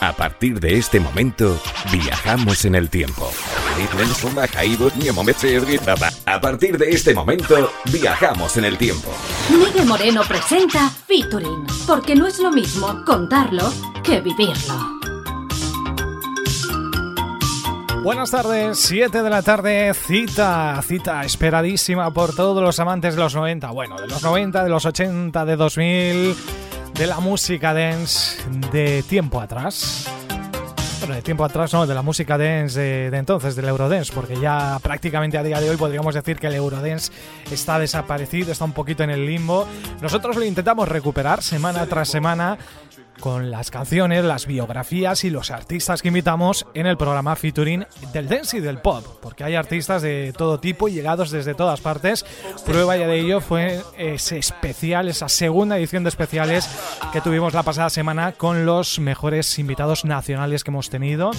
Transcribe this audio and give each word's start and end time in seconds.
A 0.00 0.12
partir 0.12 0.60
de 0.60 0.78
este 0.78 1.00
momento, 1.00 1.60
viajamos 1.90 2.64
en 2.64 2.76
el 2.76 2.88
tiempo. 2.88 3.28
A 6.24 6.40
partir 6.40 6.78
de 6.78 6.90
este 6.90 7.14
momento, 7.14 7.72
viajamos 7.90 8.56
en 8.58 8.64
el 8.64 8.78
tiempo. 8.78 9.12
Miguel 9.50 9.86
Moreno 9.86 10.22
presenta 10.28 10.88
Featuring, 10.88 11.66
porque 11.84 12.14
no 12.14 12.28
es 12.28 12.38
lo 12.38 12.52
mismo 12.52 13.04
contarlo 13.04 13.72
que 14.04 14.20
vivirlo. 14.20 14.98
Buenas 18.04 18.30
tardes, 18.30 18.78
7 18.78 19.20
de 19.20 19.30
la 19.30 19.42
tarde, 19.42 19.92
cita, 19.94 20.80
cita 20.86 21.24
esperadísima 21.24 22.12
por 22.12 22.36
todos 22.36 22.62
los 22.62 22.78
amantes 22.78 23.16
de 23.16 23.20
los 23.20 23.34
90, 23.34 23.68
bueno, 23.72 23.96
de 23.96 24.06
los 24.06 24.22
90, 24.22 24.62
de 24.62 24.70
los 24.70 24.86
80, 24.86 25.44
de 25.44 25.56
2000 25.56 26.36
de 26.98 27.06
la 27.06 27.20
música 27.20 27.72
dance 27.72 28.42
de 28.72 29.04
tiempo 29.04 29.40
atrás. 29.40 30.10
Bueno, 30.98 31.14
de 31.14 31.22
tiempo 31.22 31.44
atrás 31.44 31.72
no, 31.72 31.86
de 31.86 31.94
la 31.94 32.02
música 32.02 32.36
dance 32.36 32.80
de, 32.80 33.16
entonces, 33.16 33.54
del 33.54 33.68
Eurodance, 33.68 34.12
porque 34.12 34.40
ya 34.40 34.80
prácticamente 34.82 35.38
a 35.38 35.44
día 35.44 35.60
de 35.60 35.70
hoy 35.70 35.76
podríamos 35.76 36.12
decir 36.16 36.38
que 36.38 36.48
el 36.48 36.54
Eurodance 36.54 37.12
está 37.52 37.78
desaparecido, 37.78 38.50
está 38.50 38.64
un 38.64 38.72
poquito 38.72 39.04
en 39.04 39.10
el 39.10 39.24
limbo. 39.24 39.64
Nosotros 40.02 40.34
lo 40.34 40.44
intentamos 40.44 40.88
recuperar 40.88 41.40
semana 41.40 41.86
tras 41.86 42.08
semana 42.08 42.58
con 43.20 43.50
las 43.50 43.70
canciones, 43.70 44.24
las 44.24 44.46
biografías 44.46 45.24
y 45.24 45.30
los 45.30 45.50
artistas 45.50 46.02
que 46.02 46.08
invitamos 46.08 46.66
en 46.74 46.86
el 46.86 46.96
programa 46.96 47.36
featuring 47.36 47.84
del 48.12 48.28
dance 48.28 48.56
y 48.56 48.60
del 48.60 48.78
pop, 48.78 49.04
porque 49.20 49.44
hay 49.44 49.54
artistas 49.54 50.02
de 50.02 50.32
todo 50.36 50.60
tipo 50.60 50.88
y 50.88 50.92
llegados 50.92 51.30
desde 51.30 51.54
todas 51.54 51.80
partes. 51.80 52.24
Prueba 52.64 52.96
ya 52.96 53.06
de 53.06 53.18
ello 53.18 53.40
fue 53.40 53.80
ese 53.96 54.38
especial, 54.38 55.08
esa 55.08 55.28
segunda 55.28 55.78
edición 55.78 56.04
de 56.04 56.08
especiales 56.08 56.68
que 57.12 57.20
tuvimos 57.20 57.54
la 57.54 57.62
pasada 57.62 57.90
semana 57.90 58.32
con 58.32 58.66
los 58.66 58.98
mejores 58.98 59.58
invitados 59.58 60.04
nacionales 60.04 60.64
que 60.64 60.70
hemos 60.70 60.90
tenido. 60.90 61.30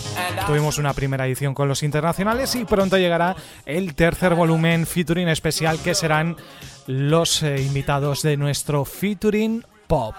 Tuvimos 0.48 0.78
una 0.78 0.94
primera 0.94 1.26
edición 1.28 1.54
con 1.54 1.67
los 1.67 1.84
internacionales 1.84 2.56
y 2.56 2.66
pronto 2.66 2.98
llegará 2.98 3.36
el 3.66 3.95
tercer 3.95 4.36
volumen 4.36 4.86
featuring 4.86 5.28
especial 5.28 5.80
que 5.80 5.95
serán 5.95 6.36
los 6.88 7.44
eh, 7.44 7.61
invitados 7.61 8.23
de 8.23 8.36
nuestro 8.36 8.84
featuring 8.84 9.64
pop. 9.90 10.14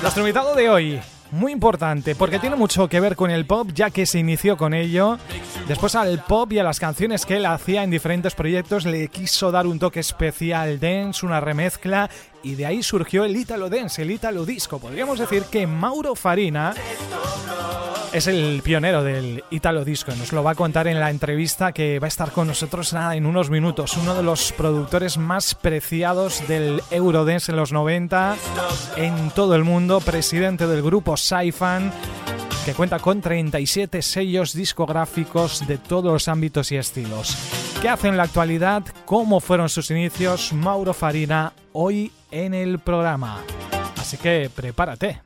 Nuestro 0.00 0.22
invitado 0.22 0.54
de 0.54 0.70
hoy, 0.70 1.00
muy 1.30 1.52
importante, 1.52 2.14
porque 2.14 2.38
tiene 2.38 2.56
mucho 2.56 2.88
que 2.88 3.00
ver 3.00 3.14
con 3.14 3.30
el 3.30 3.44
pop, 3.44 3.68
ya 3.74 3.90
que 3.90 4.06
se 4.06 4.18
inició 4.18 4.56
con 4.56 4.72
ello. 4.72 5.18
Después 5.68 5.94
al 5.94 6.24
pop 6.24 6.50
y 6.52 6.58
a 6.58 6.64
las 6.64 6.80
canciones 6.80 7.26
que 7.26 7.36
él 7.36 7.44
hacía 7.44 7.84
en 7.84 7.90
diferentes 7.90 8.34
proyectos 8.34 8.86
le 8.86 9.08
quiso 9.08 9.50
dar 9.50 9.66
un 9.66 9.78
toque 9.78 10.00
especial 10.00 10.80
dance, 10.80 11.26
una 11.26 11.38
remezcla, 11.38 12.08
y 12.46 12.54
de 12.54 12.64
ahí 12.64 12.80
surgió 12.80 13.24
el 13.24 13.34
Italo 13.34 13.68
Dance, 13.68 14.02
el 14.02 14.10
Italo 14.12 14.46
Disco. 14.46 14.78
Podríamos 14.78 15.18
decir 15.18 15.42
que 15.50 15.66
Mauro 15.66 16.14
Farina 16.14 16.74
es 18.12 18.28
el 18.28 18.62
pionero 18.62 19.02
del 19.02 19.42
Italo 19.50 19.84
Disco. 19.84 20.14
Nos 20.14 20.32
lo 20.32 20.44
va 20.44 20.52
a 20.52 20.54
contar 20.54 20.86
en 20.86 21.00
la 21.00 21.10
entrevista 21.10 21.72
que 21.72 21.98
va 21.98 22.06
a 22.06 22.08
estar 22.08 22.30
con 22.30 22.46
nosotros 22.46 22.92
en 22.92 23.26
unos 23.26 23.50
minutos. 23.50 23.96
Uno 23.96 24.14
de 24.14 24.22
los 24.22 24.52
productores 24.52 25.18
más 25.18 25.56
preciados 25.56 26.46
del 26.46 26.80
Eurodance 26.92 27.50
en 27.50 27.56
los 27.56 27.72
90 27.72 28.36
en 28.94 29.30
todo 29.30 29.56
el 29.56 29.64
mundo, 29.64 29.98
presidente 29.98 30.68
del 30.68 30.82
grupo 30.82 31.16
Saifan 31.16 31.92
que 32.64 32.74
cuenta 32.74 33.00
con 33.00 33.20
37 33.20 34.02
sellos 34.02 34.52
discográficos 34.52 35.66
de 35.66 35.78
todos 35.78 36.12
los 36.12 36.28
ámbitos 36.28 36.70
y 36.70 36.76
estilos. 36.76 37.65
¿Qué 37.80 37.88
hace 37.90 38.08
en 38.08 38.16
la 38.16 38.24
actualidad? 38.24 38.82
¿Cómo 39.04 39.38
fueron 39.40 39.68
sus 39.68 39.90
inicios? 39.90 40.52
Mauro 40.52 40.94
Farina 40.94 41.52
hoy 41.72 42.10
en 42.30 42.54
el 42.54 42.78
programa. 42.78 43.44
Así 43.96 44.16
que 44.16 44.50
prepárate. 44.54 45.25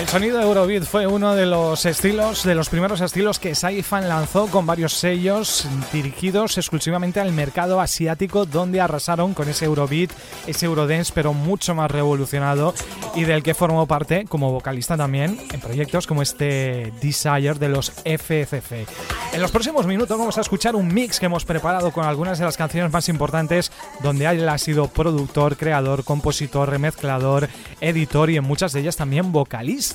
El 0.00 0.08
sonido 0.08 0.38
de 0.38 0.44
Eurobeat 0.44 0.84
fue 0.84 1.06
uno 1.06 1.34
de 1.34 1.44
los 1.44 1.84
estilos, 1.84 2.42
de 2.44 2.54
los 2.54 2.70
primeros 2.70 3.02
estilos 3.02 3.38
que 3.38 3.54
Saifan 3.54 4.08
lanzó 4.08 4.46
con 4.46 4.64
varios 4.64 4.94
sellos 4.94 5.68
dirigidos 5.92 6.56
exclusivamente 6.56 7.20
al 7.20 7.34
mercado 7.34 7.82
asiático, 7.82 8.46
donde 8.46 8.80
arrasaron 8.80 9.34
con 9.34 9.50
ese 9.50 9.66
Eurobeat, 9.66 10.10
ese 10.46 10.64
Eurodance, 10.64 11.12
pero 11.14 11.34
mucho 11.34 11.74
más 11.74 11.90
revolucionado 11.90 12.72
y 13.14 13.24
del 13.24 13.42
que 13.42 13.52
formó 13.52 13.86
parte 13.86 14.24
como 14.24 14.50
vocalista 14.50 14.96
también 14.96 15.38
en 15.52 15.60
proyectos 15.60 16.06
como 16.06 16.22
este 16.22 16.94
Desire 17.02 17.54
de 17.54 17.68
los 17.68 17.90
FFF. 17.90 18.72
En 19.34 19.42
los 19.42 19.50
próximos 19.50 19.86
minutos 19.86 20.18
vamos 20.18 20.38
a 20.38 20.40
escuchar 20.40 20.76
un 20.76 20.92
mix 20.92 21.20
que 21.20 21.26
hemos 21.26 21.44
preparado 21.44 21.92
con 21.92 22.06
algunas 22.06 22.38
de 22.38 22.46
las 22.46 22.56
canciones 22.56 22.90
más 22.90 23.10
importantes, 23.10 23.70
donde 24.02 24.24
él 24.24 24.48
ha 24.48 24.56
sido 24.56 24.88
productor, 24.88 25.58
creador, 25.58 26.04
compositor, 26.04 26.70
remezclador, 26.70 27.50
editor 27.82 28.30
y 28.30 28.38
en 28.38 28.44
muchas 28.44 28.72
de 28.72 28.80
ellas 28.80 28.96
también 28.96 29.30
vocalista. 29.30 29.89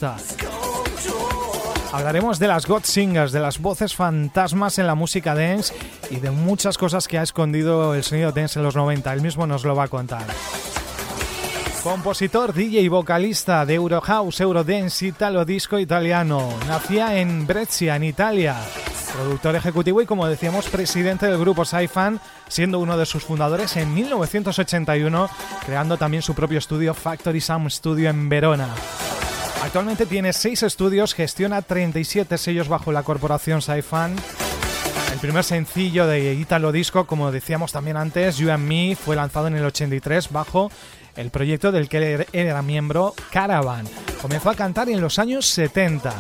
Hablaremos 1.92 2.40
de 2.40 2.48
las 2.48 2.66
God 2.66 2.84
Singers, 2.84 3.32
de 3.32 3.40
las 3.40 3.60
voces 3.60 3.96
fantasmas 3.96 4.80
en 4.80 4.88
la 4.88 4.96
música 4.96 5.34
dance 5.34 5.74
y 6.10 6.18
de 6.18 6.30
muchas 6.32 6.78
cosas 6.78 7.08
que 7.08 7.18
ha 7.18 7.24
escondido 7.24 7.96
el 7.96 8.04
sonido 8.04 8.32
dance 8.34 8.60
en 8.60 8.66
los 8.66 8.76
90. 8.76 9.14
Él 9.14 9.22
mismo 9.22 9.48
nos 9.48 9.64
lo 9.64 9.76
va 9.76 9.86
a 9.86 9.88
contar. 9.88 10.26
Compositor, 11.84 12.54
DJ 12.54 12.82
y 12.82 12.88
vocalista 12.88 13.66
de 13.66 13.76
Eurohouse, 13.76 14.42
Eurodance, 14.42 15.06
Italo 15.06 15.46
Disco 15.46 15.80
italiano. 15.80 16.50
Nacía 16.68 17.18
en 17.18 17.48
Brescia, 17.48 17.96
en 17.96 18.04
Italia. 18.04 18.56
Productor 19.14 19.56
ejecutivo 19.56 20.02
y, 20.02 20.06
como 20.06 20.28
decíamos, 20.28 20.68
presidente 20.68 21.28
del 21.28 21.38
grupo 21.38 21.64
Saifan, 21.64 22.20
siendo 22.50 22.80
uno 22.80 22.98
de 22.98 23.06
sus 23.06 23.24
fundadores 23.24 23.78
en 23.78 23.94
1981, 23.94 25.30
creando 25.66 25.96
también 25.96 26.24
su 26.24 26.34
propio 26.34 26.58
estudio 26.58 26.94
Factory 26.94 27.40
Sound 27.40 27.70
Studio 27.70 28.10
en 28.10 28.28
Verona. 28.28 28.68
Actualmente 29.66 30.06
tiene 30.06 30.32
6 30.32 30.62
estudios, 30.62 31.16
gestiona 31.16 31.64
37 31.64 32.38
sellos 32.38 32.68
bajo 32.68 32.92
la 32.92 33.02
corporación 33.02 33.64
Saifan. 33.64 34.16
El 35.12 35.18
primer 35.18 35.44
sencillo 35.44 36.06
de 36.06 36.36
Italo 36.36 36.72
Disco, 36.72 37.08
como 37.08 37.32
decíamos 37.32 37.72
también 37.72 37.98
antes, 37.98 38.38
You 38.38 38.52
and 38.52 38.64
Me, 38.64 38.96
fue 38.96 39.16
lanzado 39.16 39.48
en 39.48 39.56
el 39.56 39.66
83 39.66 40.32
bajo 40.32 40.72
el 41.16 41.32
proyecto 41.32 41.72
del 41.72 41.90
que 41.90 42.28
era 42.32 42.62
miembro 42.62 43.16
Caravan. 43.32 43.88
Comenzó 44.22 44.52
a 44.52 44.56
cantar 44.56 44.88
en 44.90 45.02
los 45.02 45.18
años 45.18 45.48
70 45.48 46.14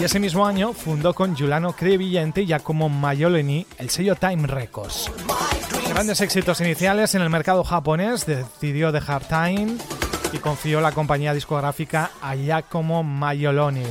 y 0.00 0.02
ese 0.02 0.18
mismo 0.18 0.44
año 0.44 0.72
fundó 0.72 1.14
con 1.14 1.36
Giuliano 1.36 1.74
Crevillente 1.74 2.42
y 2.42 2.46
Giacomo 2.46 2.88
Maiolini 2.88 3.64
el 3.78 3.90
sello 3.90 4.16
Time 4.16 4.48
Records. 4.48 5.08
Grandes 5.88 6.20
éxitos 6.20 6.60
iniciales 6.60 7.14
en 7.14 7.22
el 7.22 7.30
mercado 7.30 7.62
japonés, 7.62 8.26
decidió 8.26 8.90
dejar 8.90 9.22
Time 9.28 9.76
y 10.32 10.38
confió 10.38 10.80
la 10.80 10.92
compañía 10.92 11.34
discográfica 11.34 12.10
a 12.20 12.34
Giacomo 12.34 13.02
Maioloni. 13.02 13.84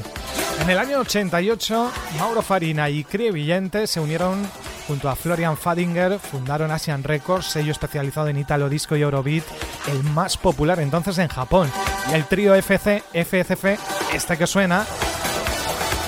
En 0.61 0.69
el 0.69 0.77
año 0.79 0.99
88, 0.99 1.91
Mauro 2.19 2.41
Farina 2.41 2.89
y 2.89 3.05
Villente 3.31 3.87
se 3.87 3.99
unieron 3.99 4.47
junto 4.87 5.09
a 5.09 5.15
Florian 5.15 5.57
Fadinger, 5.57 6.17
fundaron 6.17 6.71
Asian 6.71 7.03
Records, 7.03 7.47
sello 7.47 7.71
especializado 7.71 8.29
en 8.29 8.37
Italo 8.37 8.69
Disco 8.69 8.95
y 8.95 9.01
Eurobeat, 9.01 9.43
el 9.87 10.03
más 10.03 10.37
popular 10.37 10.79
entonces 10.79 11.17
en 11.19 11.27
Japón. 11.27 11.69
Y 12.09 12.15
el 12.15 12.25
trío 12.25 12.55
FC, 12.55 13.03
FCF, 13.13 14.13
este 14.13 14.37
que 14.37 14.47
suena, 14.47 14.85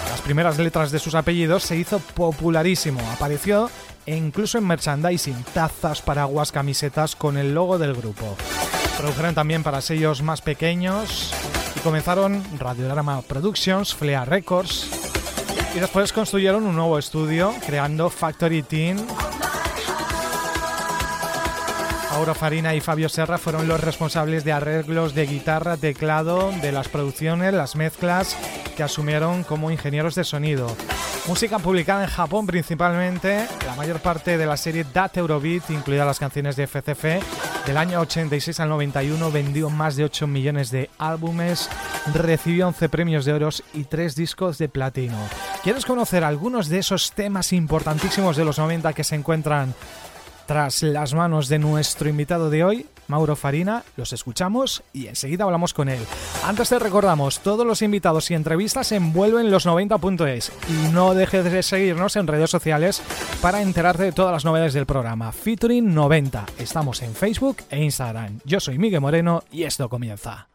las 0.09 0.21
primeras 0.21 0.57
letras 0.57 0.91
de 0.91 0.99
sus 0.99 1.15
apellidos, 1.15 1.63
se 1.63 1.75
hizo 1.75 1.99
popularísimo. 1.99 2.99
Apareció 3.11 3.69
incluso 4.05 4.57
en 4.57 4.65
merchandising, 4.65 5.43
tazas, 5.53 6.01
paraguas, 6.01 6.51
camisetas 6.51 7.15
con 7.15 7.37
el 7.37 7.53
logo 7.53 7.77
del 7.77 7.93
grupo. 7.93 8.35
Produjeron 8.99 9.33
también 9.33 9.63
para 9.63 9.79
sellos 9.79 10.21
más 10.21 10.41
pequeños 10.41 11.33
y 11.73 11.79
comenzaron 11.79 12.43
Radiodrama 12.59 13.21
Productions, 13.21 13.95
Flea 13.95 14.25
Records 14.25 14.89
y 15.73 15.79
después 15.79 16.11
construyeron 16.11 16.65
un 16.65 16.75
nuevo 16.75 16.99
estudio 16.99 17.53
creando 17.65 18.09
Factory 18.09 18.61
Teen. 18.61 18.97
Auro 22.11 22.35
Farina 22.35 22.75
y 22.75 22.81
Fabio 22.81 23.07
Serra 23.07 23.37
fueron 23.37 23.69
los 23.69 23.79
responsables 23.79 24.43
de 24.43 24.51
arreglos 24.51 25.15
de 25.15 25.27
guitarra, 25.27 25.77
teclado, 25.77 26.51
de 26.61 26.73
las 26.73 26.89
producciones, 26.89 27.53
las 27.53 27.77
mezclas 27.77 28.35
que 28.75 28.83
asumieron 28.83 29.43
como 29.45 29.71
ingenieros 29.71 30.15
de 30.15 30.25
sonido. 30.25 30.75
Música 31.27 31.59
publicada 31.59 32.03
en 32.03 32.09
Japón 32.09 32.47
principalmente, 32.47 33.47
la 33.65 33.75
mayor 33.75 33.99
parte 33.99 34.37
de 34.37 34.45
la 34.45 34.57
serie 34.57 34.85
Dat 34.91 35.15
Eurobeat, 35.17 35.69
incluidas 35.69 36.07
las 36.07 36.19
canciones 36.19 36.55
de 36.55 36.65
FCF, 36.65 37.03
del 37.67 37.77
año 37.77 37.99
86 37.99 38.59
al 38.59 38.69
91 38.69 39.31
vendió 39.31 39.69
más 39.69 39.95
de 39.95 40.05
8 40.05 40.25
millones 40.25 40.71
de 40.71 40.89
álbumes, 40.97 41.69
recibió 42.13 42.67
11 42.67 42.89
premios 42.89 43.25
de 43.25 43.33
oro 43.33 43.49
y 43.73 43.83
3 43.83 44.15
discos 44.15 44.57
de 44.57 44.69
platino. 44.69 45.17
¿Quieres 45.63 45.85
conocer 45.85 46.23
algunos 46.23 46.67
de 46.67 46.79
esos 46.79 47.11
temas 47.11 47.53
importantísimos 47.53 48.35
de 48.35 48.45
los 48.45 48.57
90 48.57 48.93
que 48.93 49.03
se 49.03 49.15
encuentran 49.15 49.75
tras 50.47 50.81
las 50.81 51.13
manos 51.13 51.47
de 51.47 51.59
nuestro 51.59 52.09
invitado 52.09 52.49
de 52.49 52.63
hoy? 52.63 52.87
Mauro 53.09 53.35
Farina, 53.35 53.83
los 53.97 54.13
escuchamos 54.13 54.83
y 54.93 55.07
enseguida 55.07 55.43
hablamos 55.43 55.73
con 55.73 55.89
él. 55.89 55.99
Antes 56.45 56.69
te 56.69 56.79
recordamos, 56.79 57.39
todos 57.39 57.65
los 57.65 57.81
invitados 57.81 58.31
y 58.31 58.35
entrevistas 58.35 58.91
envuelven 58.91 59.51
los 59.51 59.67
90.es 59.67 60.51
y 60.69 60.91
no 60.91 61.13
dejes 61.13 61.43
de 61.43 61.63
seguirnos 61.63 62.15
en 62.15 62.27
redes 62.27 62.49
sociales 62.49 63.01
para 63.41 63.61
enterarte 63.61 64.03
de 64.03 64.11
todas 64.11 64.31
las 64.31 64.45
novedades 64.45 64.73
del 64.73 64.85
programa. 64.85 65.31
Featuring 65.31 65.93
90. 65.93 66.45
Estamos 66.59 67.01
en 67.01 67.13
Facebook 67.13 67.57
e 67.69 67.83
Instagram. 67.83 68.39
Yo 68.45 68.59
soy 68.59 68.77
Miguel 68.77 69.01
Moreno 69.01 69.43
y 69.51 69.63
esto 69.63 69.89
comienza. 69.89 70.47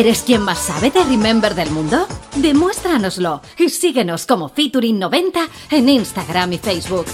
¿Eres 0.00 0.22
quien 0.22 0.40
más 0.40 0.58
sabe 0.58 0.90
de 0.90 1.04
Remember 1.04 1.54
del 1.54 1.70
mundo? 1.72 2.06
Demuéstranoslo 2.36 3.42
y 3.58 3.68
síguenos 3.68 4.24
como 4.24 4.48
Featuring90 4.48 5.46
en 5.72 5.90
Instagram 5.90 6.54
y 6.54 6.58
Facebook. 6.58 7.04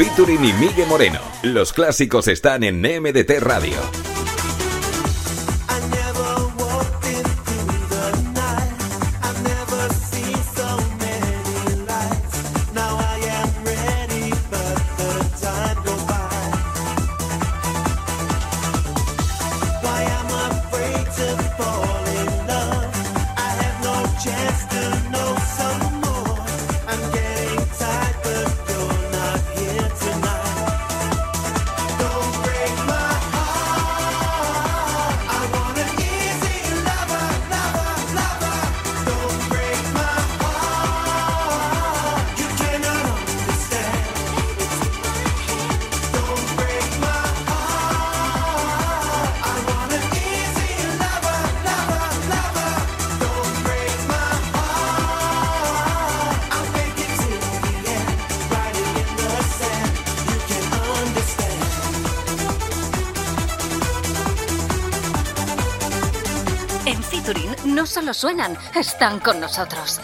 Featuring 0.00 0.42
y 0.42 0.52
Miguel 0.54 0.88
Moreno. 0.88 1.20
Los 1.42 1.74
clásicos 1.74 2.26
están 2.26 2.64
en 2.64 2.80
MDT 2.80 3.38
Radio. 3.40 4.09
Suenan, 68.20 68.54
están 68.74 69.18
con 69.18 69.40
nosotros. 69.40 69.98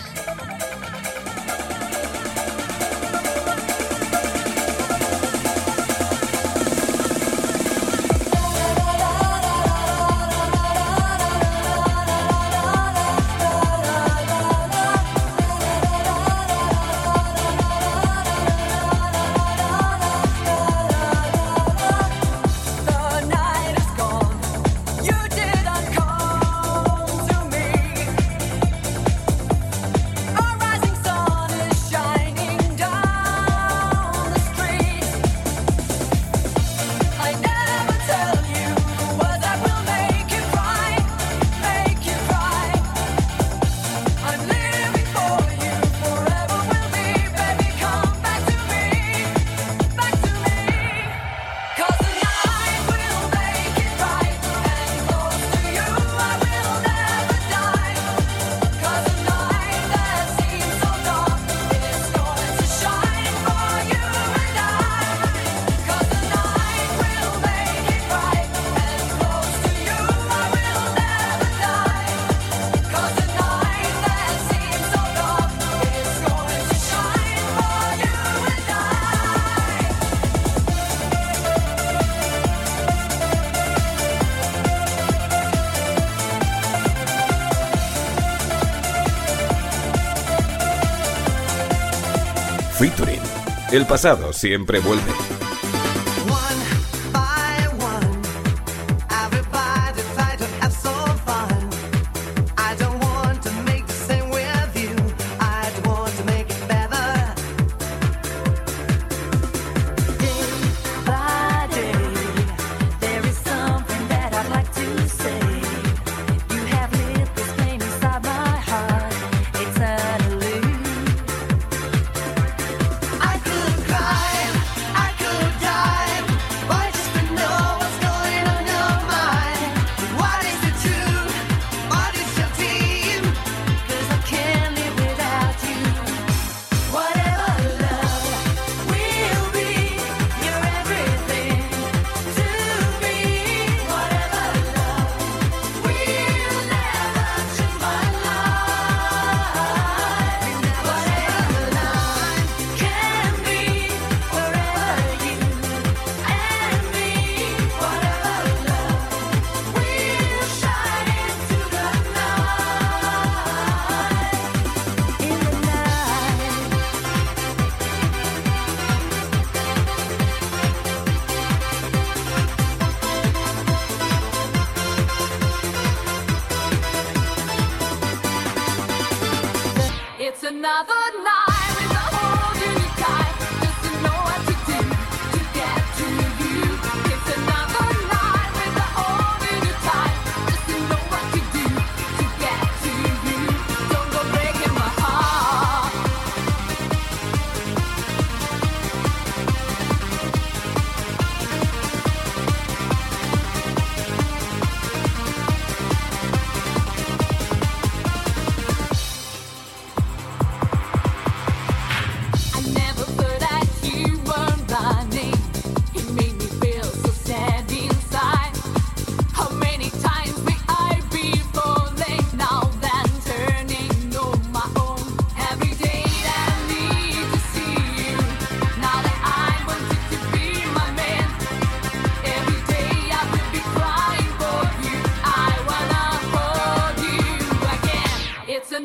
El 93.76 93.85
pasado 93.85 94.33
siempre 94.33 94.80
vuelve. 94.80 95.25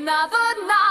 another 0.01 0.65
night. 0.65 0.90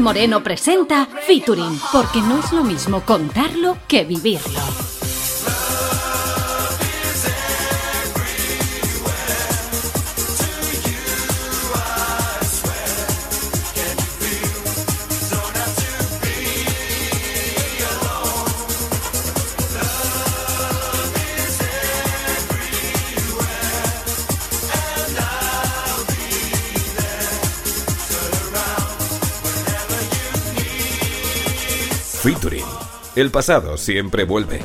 Moreno 0.00 0.42
presenta 0.42 1.06
Featuring, 1.26 1.80
porque 1.92 2.20
no 2.20 2.38
es 2.38 2.52
lo 2.52 2.62
mismo 2.62 3.02
contarlo 3.02 3.76
que 3.88 4.04
vivirlo. 4.04 4.60
El 33.18 33.32
pasado 33.32 33.76
siempre 33.76 34.22
vuelve. 34.22 34.60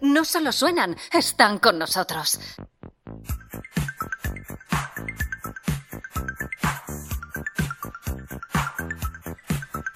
No 0.00 0.24
solo 0.24 0.52
suenan, 0.52 0.96
están 1.12 1.58
con 1.58 1.78
nosotros. 1.78 2.38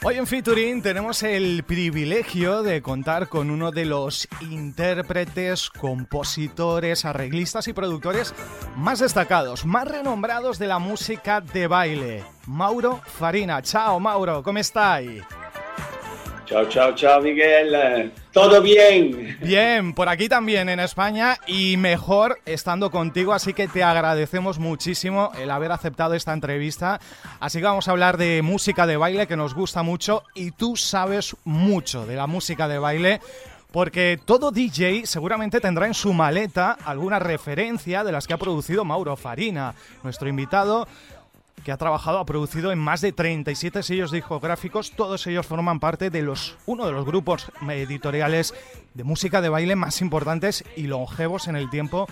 Hoy 0.06 0.16
en 0.16 0.26
Featuring 0.26 0.82
tenemos 0.82 1.22
el 1.22 1.62
privilegio 1.62 2.62
de 2.62 2.82
contar 2.82 3.28
con 3.28 3.50
uno 3.50 3.70
de 3.70 3.86
los 3.86 4.28
intérpretes, 4.42 5.70
compositores, 5.70 7.06
arreglistas 7.06 7.68
y 7.68 7.72
productores 7.72 8.34
más 8.76 8.98
destacados, 8.98 9.64
más 9.64 9.88
renombrados 9.88 10.58
de 10.58 10.66
la 10.66 10.78
música 10.78 11.40
de 11.40 11.68
baile, 11.68 12.24
Mauro 12.46 13.00
Farina. 13.06 13.62
Chao 13.62 13.98
Mauro, 13.98 14.42
¿cómo 14.42 14.58
estáis? 14.58 15.22
Chao, 16.54 16.68
chao, 16.68 16.94
chao, 16.94 17.20
Miguel. 17.20 18.12
¿Todo 18.30 18.62
bien? 18.62 19.36
Bien, 19.42 19.92
por 19.92 20.08
aquí 20.08 20.28
también 20.28 20.68
en 20.68 20.78
España 20.78 21.36
y 21.48 21.76
mejor 21.76 22.38
estando 22.46 22.92
contigo, 22.92 23.32
así 23.32 23.52
que 23.52 23.66
te 23.66 23.82
agradecemos 23.82 24.60
muchísimo 24.60 25.32
el 25.36 25.50
haber 25.50 25.72
aceptado 25.72 26.14
esta 26.14 26.32
entrevista. 26.32 27.00
Así 27.40 27.58
que 27.58 27.64
vamos 27.64 27.88
a 27.88 27.90
hablar 27.90 28.18
de 28.18 28.40
música 28.42 28.86
de 28.86 28.96
baile 28.96 29.26
que 29.26 29.36
nos 29.36 29.52
gusta 29.52 29.82
mucho 29.82 30.22
y 30.32 30.52
tú 30.52 30.76
sabes 30.76 31.34
mucho 31.42 32.06
de 32.06 32.14
la 32.14 32.28
música 32.28 32.68
de 32.68 32.78
baile. 32.78 33.20
Porque 33.72 34.20
todo 34.24 34.52
DJ 34.52 35.06
seguramente 35.06 35.60
tendrá 35.60 35.88
en 35.88 35.94
su 35.94 36.12
maleta 36.12 36.78
alguna 36.84 37.18
referencia 37.18 38.04
de 38.04 38.12
las 38.12 38.28
que 38.28 38.34
ha 38.34 38.38
producido 38.38 38.84
Mauro 38.84 39.16
Farina, 39.16 39.74
nuestro 40.04 40.28
invitado 40.28 40.86
que 41.62 41.72
ha 41.72 41.76
trabajado, 41.76 42.18
ha 42.18 42.26
producido 42.26 42.72
en 42.72 42.78
más 42.78 43.00
de 43.00 43.12
37 43.12 43.82
sellos 43.82 44.10
discográficos. 44.10 44.92
Todos 44.92 45.26
ellos 45.26 45.46
forman 45.46 45.80
parte 45.80 46.10
de 46.10 46.22
los, 46.22 46.56
uno 46.66 46.86
de 46.86 46.92
los 46.92 47.06
grupos 47.06 47.50
editoriales 47.68 48.54
de 48.94 49.04
música 49.04 49.40
de 49.40 49.48
baile 49.48 49.76
más 49.76 50.00
importantes 50.00 50.64
y 50.76 50.82
longevos 50.82 51.48
en 51.48 51.56
el 51.56 51.70
tiempo 51.70 52.06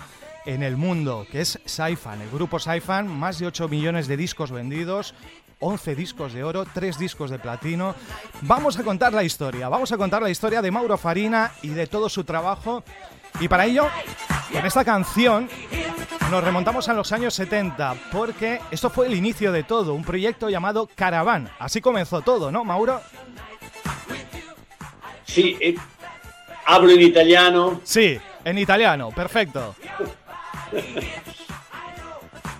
en 0.45 0.63
el 0.63 0.77
mundo, 0.77 1.25
que 1.31 1.41
es 1.41 1.59
Saifan. 1.65 2.21
El 2.21 2.29
grupo 2.29 2.59
Saifan, 2.59 3.07
más 3.07 3.39
de 3.39 3.47
8 3.47 3.67
millones 3.69 4.07
de 4.07 4.17
discos 4.17 4.51
vendidos, 4.51 5.13
11 5.59 5.95
discos 5.95 6.33
de 6.33 6.43
oro, 6.43 6.65
3 6.65 6.97
discos 6.97 7.29
de 7.29 7.39
platino. 7.39 7.95
Vamos 8.41 8.77
a 8.77 8.83
contar 8.83 9.13
la 9.13 9.23
historia, 9.23 9.69
vamos 9.69 9.91
a 9.91 9.97
contar 9.97 10.21
la 10.21 10.29
historia 10.29 10.61
de 10.61 10.71
Mauro 10.71 10.97
Farina 10.97 11.51
y 11.61 11.69
de 11.69 11.87
todo 11.87 12.09
su 12.09 12.23
trabajo. 12.23 12.83
Y 13.39 13.47
para 13.47 13.65
ello, 13.65 13.87
en 14.51 14.65
esta 14.65 14.85
canción 14.85 15.49
nos 16.31 16.43
remontamos 16.43 16.89
a 16.89 16.93
los 16.93 17.11
años 17.11 17.33
70, 17.35 17.95
porque 18.11 18.59
esto 18.71 18.89
fue 18.89 19.07
el 19.07 19.13
inicio 19.13 19.51
de 19.51 19.63
todo, 19.63 19.93
un 19.93 20.03
proyecto 20.03 20.49
llamado 20.49 20.89
Caravan. 20.95 21.49
Así 21.59 21.81
comenzó 21.81 22.21
todo, 22.21 22.51
¿no, 22.51 22.63
Mauro? 22.63 23.01
Sí, 25.25 25.57
eh, 25.59 25.75
hablo 26.65 26.91
en 26.91 27.01
italiano. 27.01 27.81
Sí, 27.83 28.19
en 28.43 28.57
italiano, 28.57 29.09
perfecto. 29.11 29.75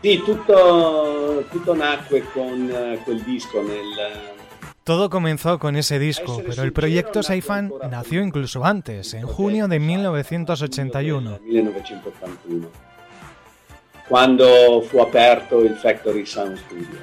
sí, 0.02 0.22
tutto, 0.26 1.44
tutto 1.52 1.76
nacque 1.76 2.22
con 2.34 2.72
uh, 2.72 3.04
quel 3.06 3.24
disco 3.26 3.64
nel 3.64 4.43
todo 4.84 5.10
comenzó 5.10 5.60
con 5.60 5.76
ese 5.76 6.00
disco, 6.00 6.42
pero 6.46 6.64
el 6.64 6.74
proyecto 6.74 7.24
Saifan 7.24 7.72
nació 7.90 8.22
incluso 8.22 8.66
antes, 8.66 9.14
en 9.14 9.26
junio 9.26 9.68
de 9.68 9.80
1981. 9.80 11.40
Cuando 14.10 14.82
fue 14.82 15.02
aperto 15.02 15.62
el 15.62 15.76
Factory 15.76 16.26
Sound 16.26 16.58
Studio. 16.58 17.00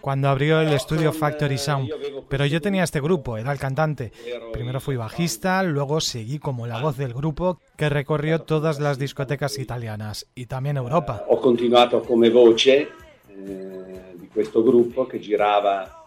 Cuando 0.00 0.28
abrió 0.28 0.60
el 0.60 0.72
estudio 0.72 1.12
Factory 1.12 1.56
Sound. 1.56 1.90
Pero 2.28 2.44
yo 2.44 2.60
tenía 2.60 2.84
este 2.84 3.00
grupo, 3.00 3.38
era 3.38 3.50
el 3.50 3.58
cantante. 3.58 4.12
Primero 4.52 4.78
fui 4.78 4.96
bajista, 4.96 5.62
luego 5.62 6.00
seguí 6.00 6.38
como 6.38 6.66
la 6.66 6.78
voz 6.78 6.98
del 6.98 7.14
grupo 7.14 7.58
que 7.76 7.88
recorrió 7.88 8.42
todas 8.42 8.80
las 8.80 8.98
discotecas 8.98 9.58
italianas 9.58 10.26
y 10.34 10.46
también 10.46 10.76
Europa. 10.76 11.24
Ho 11.28 11.40
continuato 11.40 12.02
come 12.02 12.28
voce 12.30 12.88
eh, 13.30 14.14
di 14.14 14.28
questo 14.28 14.62
gruppo 14.62 15.06
che 15.06 15.18
girava 15.18 16.03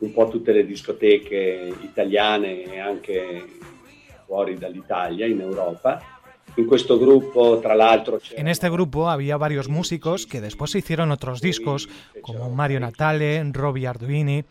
un 0.00 0.12
po' 0.12 0.28
tutte 0.28 0.52
le 0.52 0.66
discoteche 0.66 1.72
italiane 1.82 2.64
e 2.64 2.78
anche 2.78 3.44
fuori 4.26 4.56
dall'Italia, 4.56 5.26
in 5.26 5.40
Europa. 5.40 6.18
En 6.56 6.66
questo 6.66 6.98
gruppo, 6.98 7.60
tra 7.60 7.74
l'altro, 7.74 8.20
en 8.34 8.48
este 8.48 8.68
grupo 8.68 9.08
había 9.08 9.36
varios 9.36 9.68
músicos 9.68 10.26
que 10.26 10.40
después 10.40 10.74
hicieron 10.74 11.12
otros 11.12 11.40
discos, 11.40 11.88
como 12.20 12.50
Mario 12.50 12.80
Natale, 12.80 13.40
Robbie 13.52 13.86
Arduini, 13.86 14.42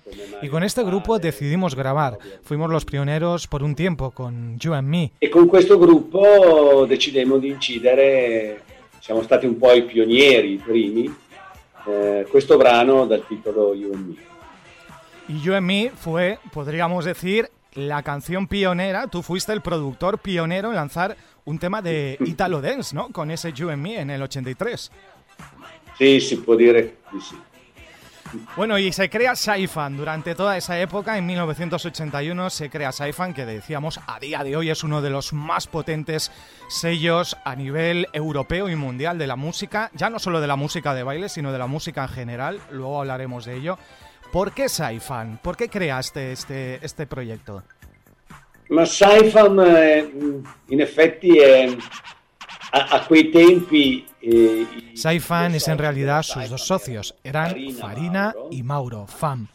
y 0.42 0.48
con 0.48 0.64
este 0.64 0.82
grupo 0.84 1.20
decidimos 1.20 1.76
grabar. 1.76 2.18
Fuimos 2.42 2.70
los 2.72 2.86
pioneros 2.86 3.48
por 3.48 3.64
un 3.64 3.76
tiempo 3.76 4.12
con 4.12 4.58
You 4.58 4.74
and 4.74 4.88
Me. 4.88 5.12
E 5.20 5.30
con 5.30 5.48
questo 5.48 5.78
gruppo 5.78 6.86
decidemmo 6.88 7.38
di 7.38 7.50
incidere, 7.50 8.62
siamo 9.02 9.22
stati 9.22 9.46
un 9.46 9.58
po' 9.58 9.74
i 9.74 9.84
pionieri, 9.84 10.54
i 10.54 10.58
primi, 10.58 11.14
eh, 11.86 12.26
questo 12.30 12.56
brano 12.56 13.06
dal 13.06 13.28
titolo 13.28 13.76
You 13.76 13.94
and 13.94 14.08
Me. 14.08 14.29
Y 15.30 15.40
You 15.42 15.54
and 15.54 15.66
Me 15.66 15.92
fue, 15.96 16.40
podríamos 16.52 17.06
decir, 17.06 17.50
la 17.76 18.02
canción 18.02 18.48
pionera, 18.48 19.08
tú 19.08 19.22
fuiste 19.22 19.54
el 19.54 19.62
productor 19.62 20.18
pionero 20.18 20.70
en 20.70 20.76
lanzar 20.76 21.16
un 21.46 21.60
tema 21.60 21.82
de 21.82 22.18
Italo 22.26 22.62
Dance, 22.62 22.96
¿no? 22.96 23.10
Con 23.10 23.30
ese 23.30 23.54
You 23.54 23.70
and 23.70 23.82
Me 23.82 24.02
en 24.02 24.10
el 24.10 24.24
83. 24.24 24.92
Sí, 26.00 26.36
può 26.46 26.56
dire 26.56 26.98
di 27.12 27.22
sì. 27.22 27.36
Bueno, 28.56 28.78
y 28.78 28.92
se 28.92 29.10
crea 29.10 29.36
Saifan. 29.36 29.98
Durante 29.98 30.36
toda 30.36 30.56
esa 30.58 30.80
época, 30.80 31.18
en 31.18 31.26
1981, 31.26 32.50
se 32.50 32.70
crea 32.70 32.92
Saifan, 32.92 33.34
que 33.34 33.46
decíamos 33.46 34.00
a 34.06 34.20
día 34.20 34.44
de 34.44 34.56
hoy 34.56 34.70
es 34.70 34.84
uno 34.84 35.02
de 35.02 35.10
los 35.10 35.34
más 35.34 35.68
potentes 35.68 36.32
sellos 36.70 37.38
a 37.44 37.56
nivel 37.56 38.08
europeo 38.14 38.70
y 38.70 38.76
mundial 38.76 39.18
de 39.18 39.28
la 39.28 39.36
música, 39.36 39.90
ya 39.94 40.10
no 40.10 40.20
solo 40.20 40.42
de 40.42 40.48
la 40.48 40.56
música 40.56 40.94
de 40.94 41.04
baile, 41.04 41.30
sino 41.30 41.52
de 41.52 41.58
la 41.58 41.68
música 41.68 42.04
en 42.04 42.10
general. 42.10 42.60
Luego 42.72 43.00
hablaremos 43.00 43.46
de 43.46 43.56
ello. 43.56 43.78
¿Por 44.32 44.52
qué 44.52 44.70
Saifan? 44.70 45.40
¿Por 45.42 45.58
qué 45.58 45.70
creaste 45.70 46.32
este, 46.32 46.86
este 46.86 47.08
proyecto? 47.08 47.64
Ma 48.70 48.86
Saifan, 48.86 49.58
eh, 49.66 50.08
in 50.70 50.82
effetti, 50.82 51.40
a, 52.72 52.96
a 52.96 53.08
quei 53.08 53.32
tempi... 53.32 54.06
Eh, 54.22 54.94
Saifan 54.94 55.56
es 55.56 55.68
en 55.68 55.78
realidad 55.80 56.22
sus 56.22 56.50
dos 56.50 56.68
socios, 56.68 57.16
eran 57.24 57.56
Farina 57.74 58.36
y 58.52 58.62
Mauro 58.62 59.08
Fam, 59.08 59.48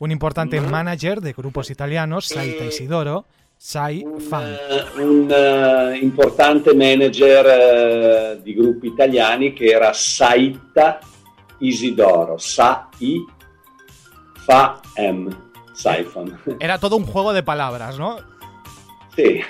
un 0.00 0.10
importante 0.10 0.60
manager 0.60 1.20
de 1.20 1.32
grupos 1.32 1.70
italianos, 1.70 2.26
Saita 2.26 2.64
Isidoro, 2.64 3.24
Sai 3.56 4.04
Fan. 4.28 4.56
Un, 4.98 5.30
uh, 5.30 5.94
importante 5.94 6.74
manager 6.74 8.36
uh, 8.36 8.42
di 8.42 8.54
gruppi 8.54 8.88
italiani 8.88 9.54
che 9.54 9.66
era 9.66 9.92
Saita 9.94 10.98
Isidoro, 11.60 12.38
Sai 12.38 13.24
Fa 14.48 14.80
M, 14.96 15.28
Saifan. 15.74 16.40
Era 16.58 16.78
todo 16.78 16.96
un 16.96 17.04
juego 17.04 17.34
de 17.34 17.42
palabras, 17.42 17.98
¿no? 17.98 18.18
Sí. 19.14 19.42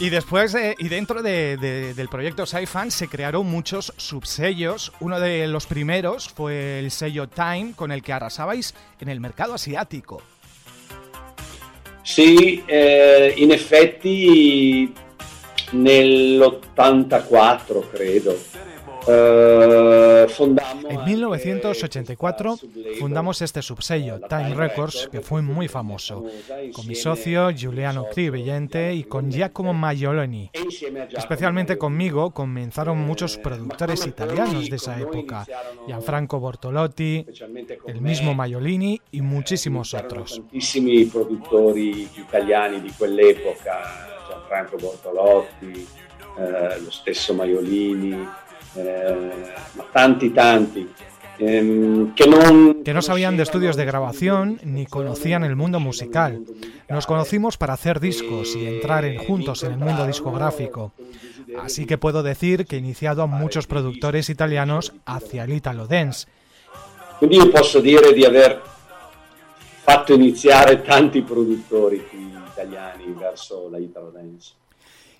Y 0.00 0.10
después, 0.10 0.52
eh, 0.56 0.74
y 0.78 0.88
dentro 0.88 1.22
de, 1.22 1.56
de, 1.56 1.94
del 1.94 2.08
proyecto 2.08 2.46
Saifan 2.46 2.90
se 2.90 3.06
crearon 3.06 3.46
muchos 3.46 3.92
subsellos. 3.96 4.92
Uno 4.98 5.20
de 5.20 5.46
los 5.46 5.66
primeros 5.66 6.28
fue 6.28 6.80
el 6.80 6.90
sello 6.90 7.28
Time, 7.28 7.74
con 7.76 7.92
el 7.92 8.02
que 8.02 8.12
arrasabais 8.12 8.74
en 9.00 9.08
el 9.08 9.20
mercado 9.20 9.54
asiático. 9.54 10.20
Sì, 12.02 12.64
eh, 12.66 13.34
in 13.36 13.52
effetti 13.52 14.92
nell'84 15.70 17.88
credo. 17.90 18.36
Uh, 19.06 20.26
en 20.88 21.04
1984 21.04 22.58
fundamos 22.98 23.42
este 23.42 23.60
subsello, 23.60 24.20
Time 24.20 24.54
Records, 24.54 25.08
que 25.12 25.20
fue 25.20 25.42
muy 25.42 25.68
famoso, 25.68 26.24
con 26.74 26.86
mi 26.86 26.94
socio 26.94 27.50
Giuliano 27.50 28.06
Cribellente 28.10 28.94
y 28.94 29.04
con 29.04 29.30
Giacomo 29.30 29.74
Maioloni. 29.74 30.50
Especialmente 31.16 31.76
conmigo 31.76 32.30
comenzaron 32.30 32.98
muchos 32.98 33.36
productores 33.36 34.06
italianos 34.06 34.70
de 34.70 34.76
esa 34.76 34.98
época, 34.98 35.46
Gianfranco 35.86 36.40
Bortolotti, 36.40 37.26
el 37.86 38.00
mismo 38.00 38.34
Maiolini 38.34 39.00
y 39.12 39.20
muchísimos 39.20 39.92
otros. 39.92 40.40
Gianfranco 44.26 44.78
Bortolotti, 44.78 45.86
eh, 46.38 46.80
lo 46.82 46.90
stesso 46.90 47.34
Maiolini. 47.34 48.26
Eh, 48.76 49.54
tanti, 49.92 50.30
tanti. 50.30 50.88
Eh, 51.38 52.06
que, 52.14 52.26
no, 52.28 52.82
que 52.84 52.94
no 52.94 53.02
sabían 53.02 53.36
de 53.36 53.42
estudios 53.42 53.76
de 53.76 53.84
grabación 53.84 54.60
ni 54.62 54.86
conocían 54.86 55.42
el 55.42 55.56
mundo 55.56 55.80
musical. 55.80 56.44
Nos 56.88 57.06
conocimos 57.06 57.56
para 57.56 57.72
hacer 57.72 57.98
discos 57.98 58.54
y 58.54 58.66
entrar 58.66 59.04
en, 59.04 59.18
juntos 59.18 59.64
en 59.64 59.72
el 59.72 59.78
mundo 59.78 60.06
discográfico. 60.06 60.92
Así 61.60 61.86
que 61.86 61.98
puedo 61.98 62.22
decir 62.22 62.66
que 62.66 62.76
he 62.76 62.78
iniciado 62.78 63.22
a 63.22 63.26
muchos 63.26 63.66
productores 63.66 64.30
italianos 64.30 64.92
hacia 65.04 65.44
el 65.44 65.52
Italo 65.52 65.86
Dance. 65.86 66.26
Quindi 67.18 67.36
io 67.36 67.48
posso 67.50 67.80
dire 67.80 68.12
di 68.12 68.24
aver 68.24 68.60
fatto 69.82 70.14
iniziare 70.14 70.82
tanti 70.82 71.22
produttori 71.22 72.02
italiani 72.50 73.14
verso 73.16 73.68
la 73.70 73.78
Italo 73.78 74.10
Dance. 74.10 74.54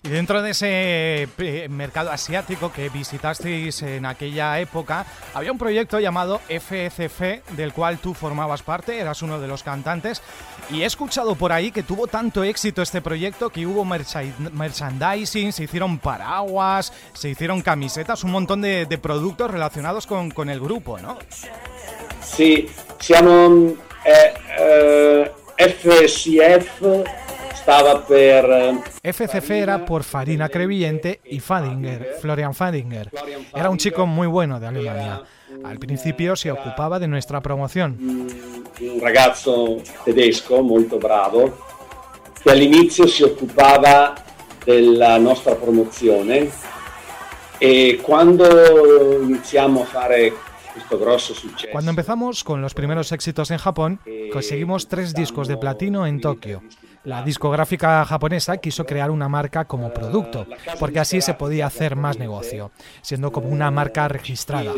Y 0.05 0.09
dentro 0.09 0.43
de 0.43 0.51
ese 0.51 1.27
eh, 1.39 1.67
mercado 1.67 2.11
asiático 2.11 2.71
que 2.71 2.89
visitasteis 2.89 3.81
en 3.81 4.05
aquella 4.05 4.59
época, 4.59 5.03
había 5.33 5.51
un 5.51 5.57
proyecto 5.57 5.99
llamado 5.99 6.41
FCF, 6.47 7.49
del 7.57 7.73
cual 7.73 7.97
tú 7.97 8.13
formabas 8.13 8.61
parte, 8.61 8.99
eras 8.99 9.23
uno 9.23 9.39
de 9.39 9.47
los 9.47 9.63
cantantes, 9.63 10.21
y 10.69 10.83
he 10.83 10.85
escuchado 10.85 11.33
por 11.33 11.51
ahí 11.51 11.71
que 11.71 11.81
tuvo 11.81 12.05
tanto 12.05 12.43
éxito 12.43 12.83
este 12.83 13.01
proyecto 13.01 13.49
que 13.49 13.65
hubo 13.65 13.83
merchandising, 13.83 15.51
se 15.51 15.63
hicieron 15.63 15.97
paraguas, 15.97 16.93
se 17.13 17.29
hicieron 17.29 17.63
camisetas, 17.63 18.23
un 18.23 18.29
montón 18.29 18.61
de, 18.61 18.85
de 18.85 18.97
productos 18.99 19.49
relacionados 19.49 20.05
con, 20.05 20.29
con, 20.29 20.51
el 20.51 20.59
grupo, 20.59 20.99
¿no? 20.99 21.17
Sí, 22.21 22.69
siamo 22.99 23.73
eh, 24.05 24.33
eh, 24.59 25.31
FCF 25.57 26.83
estaba 27.55 28.05
per... 28.05 28.45
Eh, 29.01 29.13
FCF 29.13 29.49
era 29.51 29.85
por 29.85 30.03
Farina 30.03 30.49
Crevillente 30.49 31.21
y 31.23 31.39
Fadinger, 31.39 32.17
Florian 32.19 32.53
Fadinger. 32.53 33.09
Era 33.53 33.69
un 33.69 33.77
chico 33.77 34.05
muy 34.05 34.27
bueno 34.27 34.59
de 34.59 34.67
Alemania. 34.67 35.23
Al 35.63 35.79
principio 35.79 36.35
se 36.35 36.51
ocupaba 36.51 36.99
de 36.99 37.07
nuestra 37.07 37.41
promoción. 37.41 37.97
Un 37.99 38.99
ragazzo 38.99 39.77
tedesco 40.03 40.61
molto 40.61 40.97
bravo 40.97 41.57
che 42.43 42.51
all'inizio 42.51 43.07
si 43.07 43.23
occupava 43.23 44.13
della 44.63 45.17
nostra 45.17 45.55
promozione 45.55 46.49
e 47.57 47.99
quando 48.01 49.21
iniziamo 49.23 49.81
a 49.81 49.85
fare 49.85 50.33
Cuando 51.71 51.89
empezamos 51.89 52.43
con 52.43 52.61
los 52.61 52.73
primeros 52.73 53.11
éxitos 53.11 53.49
en 53.51 53.57
Japón, 53.57 53.99
conseguimos 54.31 54.87
tres 54.87 55.13
discos 55.13 55.47
de 55.47 55.57
platino 55.57 56.05
en 56.05 56.19
Tokio. 56.19 56.61
La 57.05 57.21
discográfica 57.23 58.03
japonesa 58.05 58.57
quiso 58.57 58.85
crear 58.85 59.11
una 59.11 59.29
marca 59.29 59.65
como 59.65 59.93
producto, 59.93 60.47
porque 60.79 60.99
así 60.99 61.21
se 61.21 61.35
podía 61.35 61.67
hacer 61.67 61.95
más 61.95 62.17
negocio, 62.17 62.71
siendo 63.01 63.31
como 63.31 63.49
una 63.49 63.71
marca 63.71 64.07
registrada. 64.07 64.73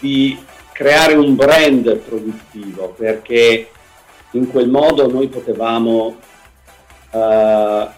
Di 0.00 0.36
creare 0.72 1.16
un 1.16 1.36
brand 1.36 1.96
produttivo, 1.98 2.92
perché 2.98 3.68
in 4.32 4.50
quel 4.50 4.68
modo 4.68 5.06
noi 5.06 5.28
potevamo 5.28 6.16
uh, 7.12 7.88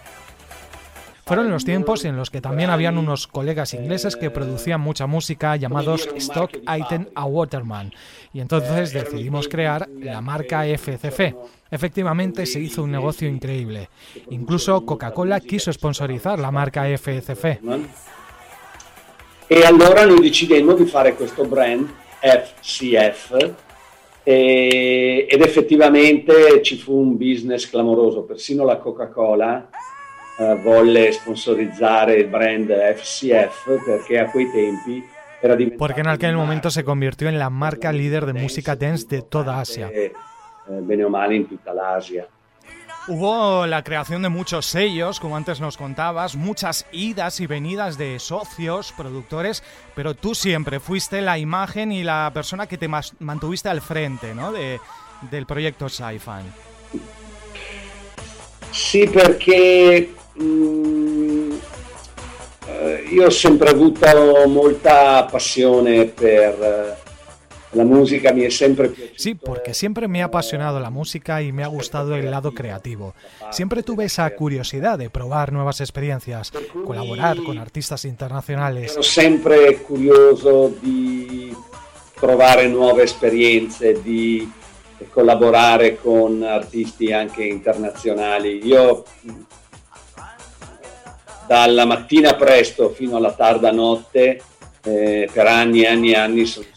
fueron 1.25 1.49
los 1.49 1.65
tiempos 1.65 2.05
en 2.05 2.17
los 2.17 2.29
que 2.29 2.39
también 2.39 2.69
habían 2.69 2.99
unos 2.99 3.25
colegas 3.25 3.73
ingleses 3.73 4.15
que 4.15 4.29
producían 4.29 4.79
mucha 4.79 5.07
música 5.07 5.55
llamados 5.55 6.07
Stock 6.17 6.51
Item 6.55 7.07
a 7.15 7.25
Waterman, 7.25 7.91
y 8.31 8.41
entonces 8.41 8.93
decidimos 8.93 9.47
crear 9.47 9.89
la 9.89 10.21
marca 10.21 10.65
FCF. 10.65 11.33
Efectivamente 11.75 12.45
se 12.45 12.59
hizo 12.59 12.83
un 12.83 12.91
negocio 12.91 13.27
increíble. 13.27 13.89
Incluso 14.29 14.85
Coca-Cola 14.85 15.41
quiso 15.41 15.73
sponsorizar 15.73 16.39
la 16.39 16.49
marca 16.49 16.85
FCF. 16.85 17.59
E 19.47 19.65
allora 19.65 20.05
noi 20.05 20.21
decidemmo 20.21 20.71
di 20.71 20.85
fare 20.85 21.15
questo 21.15 21.43
brand 21.43 21.85
FCF 22.21 23.53
e, 24.23 25.27
ed 25.29 25.41
effettivamente 25.41 26.61
ci 26.63 26.77
fu 26.77 26.97
un 26.97 27.17
business 27.17 27.69
clamoroso, 27.69 28.23
persino 28.23 28.63
la 28.63 28.77
Coca-Cola 28.77 29.69
uh, 30.37 30.57
volle 30.61 31.11
sponsorizzare 31.11 32.15
il 32.15 32.27
brand 32.27 32.71
FCF 32.71 33.83
perché 33.83 34.17
a 34.17 34.31
quei 34.31 34.49
tempi 34.49 35.03
era 35.41 35.55
diventato... 35.55 35.85
Porque 35.85 35.99
en 35.99 36.07
aquel 36.07 36.35
momento 36.37 36.69
se 36.69 36.85
convirtió 36.85 37.27
en 37.27 37.37
la 37.37 37.49
marca 37.49 37.91
líder 37.91 38.25
de 38.25 38.33
música 38.33 38.77
dance 38.77 39.05
de 39.07 39.21
toda 39.21 39.59
Asia. 39.59 39.91
Eh, 40.67 40.79
bene 40.81 41.03
o 41.03 41.09
male 41.09 41.35
in 41.35 41.47
tutta 41.47 41.73
l'Asia. 41.73 42.27
Hubo 43.07 43.67
la 43.67 43.83
creación 43.83 44.23
de 44.23 44.29
muchos 44.29 44.65
sellos, 44.65 45.19
como 45.19 45.37
antes 45.37 45.61
nos 45.61 45.77
contabas, 45.77 46.35
muchas 46.35 46.87
idas 46.91 47.39
y 47.39 47.45
venidas 47.45 47.99
de 47.99 48.17
socios, 48.17 48.93
productores, 48.97 49.61
pero 49.93 50.15
tú 50.15 50.33
siempre 50.33 50.79
fuiste 50.79 51.21
la 51.21 51.37
imagen 51.37 51.91
y 51.91 52.03
la 52.03 52.31
persona 52.33 52.65
que 52.65 52.79
te 52.79 52.87
mantuviste 52.87 53.69
al 53.69 53.81
frente 53.81 54.33
¿no? 54.33 54.51
de, 54.51 54.79
del 55.29 55.45
proyecto 55.45 55.87
Saifan. 55.87 56.51
Sì, 58.71 59.07
perché 59.07 60.11
mm, 60.39 61.51
eh, 62.67 63.05
io 63.11 63.27
ho 63.27 63.29
sempre 63.29 63.69
avuto 63.69 64.47
molta 64.47 65.27
passione 65.29 66.05
per 66.05 66.61
eh, 66.61 67.04
la 67.75 67.83
música 67.83 68.31
me 68.33 68.49
siempre 68.49 68.91
Sí, 69.15 69.35
porque 69.35 69.73
siempre 69.73 70.07
me 70.07 70.21
ha 70.21 70.25
apasionado 70.25 70.79
la 70.79 70.89
música 70.89 71.41
y 71.41 71.51
me 71.51 71.63
ha 71.63 71.67
gustado 71.67 72.15
el 72.15 72.31
lado 72.31 72.53
creativo. 72.53 73.13
Siempre 73.51 73.83
tuve 73.83 74.05
esa 74.05 74.29
curiosidad 74.31 74.97
de 74.97 75.09
probar 75.09 75.51
nuevas 75.51 75.81
experiencias, 75.81 76.51
colaborar 76.85 77.37
con 77.43 77.57
artistas 77.57 78.05
internacionales. 78.05 78.91
Sono 78.91 79.03
sempre 79.03 79.77
curioso 79.77 80.73
di 80.81 81.53
provare 82.19 82.67
nuove 82.67 83.03
esperienze, 83.03 84.01
di 84.01 84.49
collaborare 85.11 85.97
con 85.97 86.43
artisti 86.43 87.11
anche 87.11 87.43
internazionali. 87.43 88.65
Io 88.65 89.03
dalla 91.45 91.85
mattina 91.85 92.35
presto 92.35 92.89
fino 92.89 93.17
alla 93.17 93.33
tarda 93.33 93.71
notte 93.71 94.41
eh, 94.85 95.27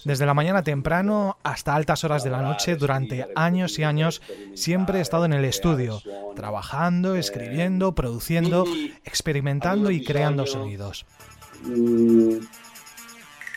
Desde 0.05 0.27
la 0.27 0.35
mañana 0.35 0.63
temprano 0.63 1.37
hasta 1.43 1.75
altas 1.75 2.05
horas 2.05 2.25
de 2.25 2.31
la 2.31 2.43
noche, 2.43 2.77
durante 2.77 3.27
años 3.35 3.79
y 3.79 3.85
años, 3.85 4.23
siempre 4.55 4.99
he 4.99 5.03
estado 5.03 5.25
en 5.25 5.33
el 5.33 5.45
estudio, 5.45 6.01
trabajando, 6.35 7.17
escribiendo, 7.17 7.95
produciendo, 7.95 8.65
experimentando 9.05 9.91
y 9.91 10.03
creando 10.05 10.47
sonidos. 10.47 11.07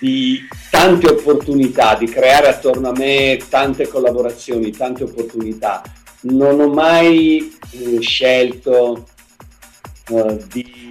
Di 0.02 0.48
tante 0.72 1.12
opportunità, 1.12 1.94
di 1.94 2.08
creare 2.08 2.48
attorno 2.48 2.90
a 2.90 2.92
me 2.92 3.38
tante 3.48 3.88
collaborazioni, 3.88 4.72
tante 4.72 5.04
opportunità. 5.04 5.84
Non 6.22 6.60
ho 6.60 6.70
mai 6.70 7.56
eh, 7.70 8.02
scelto 8.02 9.06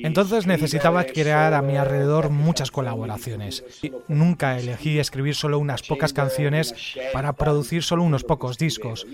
entonces 0.03 0.47
necesitaba 0.47 1.05
crear 1.05 1.55
a 1.55 1.63
mi 1.63 1.77
alrededor 1.77 2.31
muchas 2.31 2.71
colaboraciones. 2.71 3.65
Nunca 4.09 4.59
elegí 4.59 4.99
escribir 4.99 5.35
solo 5.35 5.59
unas 5.59 5.83
pocas 5.83 6.13
canciones 6.13 6.75
para 7.13 7.33
producir 7.33 7.83
solo 7.83 8.03
unos 8.03 8.25
pocos 8.25 8.59
discos. 8.59 9.07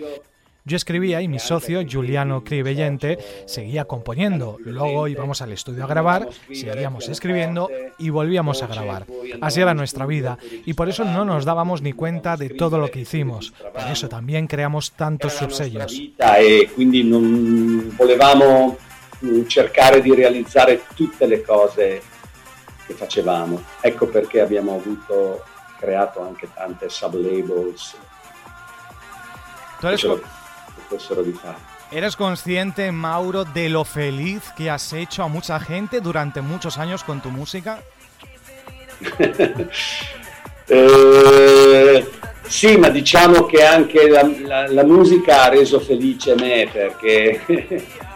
Yo 0.69 0.77
escribía 0.77 1.23
y 1.23 1.29
mi 1.29 1.39
socio, 1.39 1.83
Giuliano 1.83 2.43
Cribellente, 2.43 3.19
seguía 3.47 3.85
componiendo. 3.85 4.57
Luego 4.65 5.07
íbamos 5.07 5.41
al 5.41 5.53
estudio 5.53 5.85
a 5.85 5.87
grabar, 5.87 6.29
seguíamos 6.53 7.09
escribiendo 7.09 7.71
y 7.99 8.11
volvíamos 8.11 8.65
a 8.65 8.67
grabar. 8.67 9.07
Así 9.41 9.61
era 9.61 9.75
nuestra 9.75 10.07
vida 10.07 10.39
y 10.65 10.75
por 10.75 10.89
eso 10.89 11.05
no 11.05 11.25
nos 11.25 11.45
dábamos 11.45 11.83
ni 11.83 11.93
cuenta 11.93 12.37
de 12.37 12.49
todo 12.51 12.79
lo 12.79 12.91
que 12.91 12.99
hicimos. 13.03 13.53
Por 13.53 13.93
eso 13.93 14.09
también 14.09 14.49
creamos 14.49 14.91
tantos 14.91 15.35
subsellos. 15.35 16.03
Cercare 19.47 20.01
di 20.01 20.15
realizzare 20.15 20.85
tutte 20.95 21.27
le 21.27 21.43
cose 21.43 22.03
che 22.87 22.95
facevamo. 22.95 23.63
Ecco 23.81 24.07
perché 24.07 24.41
abbiamo 24.41 24.75
avuto, 24.75 25.45
creato 25.79 26.23
anche 26.23 26.49
tante 26.53 26.89
sub-labels 26.89 27.97
fare. 31.35 31.57
¿Eres 31.91 32.17
consciente, 32.17 32.91
Mauro, 32.91 33.45
de 33.45 33.69
lo 33.69 33.85
feliz 33.85 34.53
que 34.57 34.69
has 34.71 34.93
hecho 34.93 35.23
a 35.23 35.29
mucha 35.29 35.59
gente 35.61 36.01
durante 36.01 36.41
muchos 36.41 36.79
años 36.79 37.05
con 37.05 37.21
tu 37.21 37.31
música? 37.31 37.81
eh, 40.67 42.11
sì, 42.49 42.77
ma 42.77 42.89
diciamo 42.89 43.47
che 43.47 43.65
anche 43.65 44.09
la, 44.09 44.23
la, 44.23 44.67
la 44.69 44.85
musica 44.85 45.45
ha 45.45 45.49
reso 45.49 45.79
felice 45.79 46.35
me 46.35 46.69
perché 46.73 47.41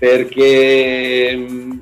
perché 0.00 1.36
mm, 1.36 1.72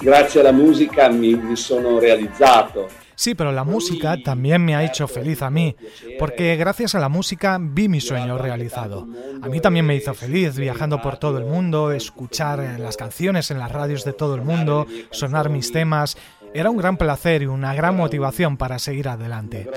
grazie 0.00 0.40
alla 0.40 0.52
musica 0.52 1.10
mi, 1.10 1.34
mi 1.34 1.54
sono 1.54 1.98
realizzato. 1.98 2.88
Sí, 3.14 3.34
pero 3.34 3.50
la 3.50 3.64
música 3.64 4.16
también 4.22 4.62
me 4.62 4.76
ha 4.76 4.84
hecho 4.84 5.08
feliz 5.08 5.40
a 5.40 5.50
mí, 5.50 5.74
porque 6.18 6.54
gracias 6.56 6.94
a 6.94 7.00
la 7.00 7.08
música 7.08 7.58
vi 7.60 7.88
mi 7.88 8.00
sueño 8.00 8.36
realizado. 8.36 9.08
A 9.40 9.48
mí 9.48 9.60
también 9.60 9.86
me 9.86 9.96
hizo 9.96 10.12
feliz 10.12 10.56
viajando 10.56 11.00
por 11.00 11.16
todo 11.16 11.38
el 11.38 11.46
mundo, 11.46 11.92
escuchar 11.92 12.78
las 12.78 12.98
canciones 12.98 13.50
en 13.50 13.58
las 13.58 13.72
radios 13.72 14.04
de 14.04 14.12
todo 14.12 14.34
el 14.34 14.42
mundo, 14.42 14.86
sonar 15.10 15.48
mis 15.48 15.72
temas. 15.72 16.18
Era 16.52 16.68
un 16.68 16.76
gran 16.76 16.98
placer 16.98 17.42
y 17.42 17.46
una 17.46 17.74
gran 17.74 17.96
motivación 17.96 18.58
para 18.58 18.78
seguir 18.78 19.08
adelante. 19.08 19.68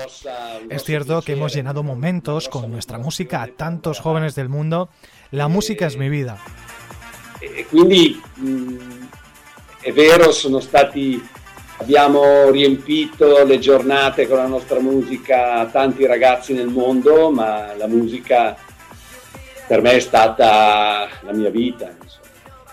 Es 0.68 0.84
cierto 0.84 1.22
que 1.22 1.32
hemos 1.32 1.54
llenado 1.54 1.82
momentos 1.82 2.48
con 2.50 2.70
nuestra 2.70 2.98
música 2.98 3.42
a 3.42 3.46
tantos 3.48 4.00
jóvenes 4.00 4.34
del 4.34 4.50
mundo. 4.50 4.90
La 5.30 5.48
música 5.48 5.86
es 5.86 5.96
mi 5.96 6.10
vida. 6.10 6.38
E 7.40 7.66
quindi 7.66 8.20
mh, 8.34 8.76
è 9.80 9.92
vero, 9.92 10.30
sono 10.30 10.60
stati, 10.60 11.26
abbiamo 11.78 12.50
riempito 12.50 13.44
le 13.44 13.58
giornate 13.58 14.28
con 14.28 14.36
la 14.36 14.46
nostra 14.46 14.78
musica 14.78 15.66
tanti 15.72 16.04
ragazzi 16.04 16.52
nel 16.52 16.68
mondo, 16.68 17.30
ma 17.30 17.74
la 17.76 17.86
musica 17.86 18.54
per 19.66 19.80
me 19.80 19.92
è 19.92 20.00
stata 20.00 21.08
la 21.22 21.32
mia 21.32 21.50
vita. 21.50 21.96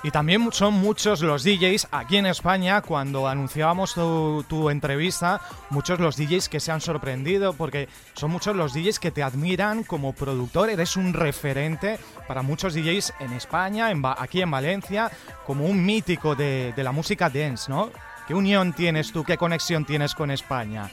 Y 0.04 0.12
también 0.12 0.52
son 0.52 0.76
muchos 0.76 1.22
los 1.22 1.44
DJs 1.44 1.88
aquí 1.92 2.18
en 2.18 2.28
España, 2.28 2.82
cuando 2.82 3.28
anunciábamos 3.28 3.96
tu, 3.96 4.70
entrevista, 4.70 5.42
muchos 5.72 6.00
los 6.00 6.16
DJs 6.16 6.50
que 6.50 6.60
se 6.60 6.72
han 6.72 6.82
sorprendido, 6.82 7.54
porque 7.54 7.88
son 8.14 8.32
muchos 8.32 8.56
los 8.56 8.74
DJs 8.74 9.00
que 9.00 9.12
te 9.12 9.24
admiran 9.24 9.84
como 9.84 10.14
productor, 10.14 10.70
eres 10.70 10.98
un 10.98 11.14
referente 11.14 11.98
para 12.28 12.44
muchos 12.44 12.76
DJs 12.76 13.14
en 13.20 13.34
España, 13.34 13.90
en, 13.90 14.04
aquí 14.06 14.42
en 14.42 14.52
Valencia, 14.52 15.12
como 15.46 15.66
un 15.66 15.84
mítico 15.84 16.36
de, 16.36 16.74
la 16.78 16.92
música 16.92 17.30
dance, 17.30 17.72
¿no? 17.72 17.90
¿Qué 18.28 18.36
unión 18.36 18.74
tienes 18.74 19.12
tú, 19.12 19.24
qué 19.24 19.38
conexión 19.38 19.84
tienes 19.84 20.14
con 20.14 20.30
España? 20.30 20.90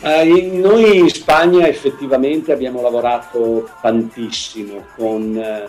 Eh, 0.00 0.60
noi 0.62 0.98
in 0.98 1.10
Spagna 1.10 1.66
effettivamente 1.66 2.52
abbiamo 2.52 2.80
lavorato 2.80 3.68
tantissimo 3.82 4.84
con 4.96 5.36
eh, 5.36 5.66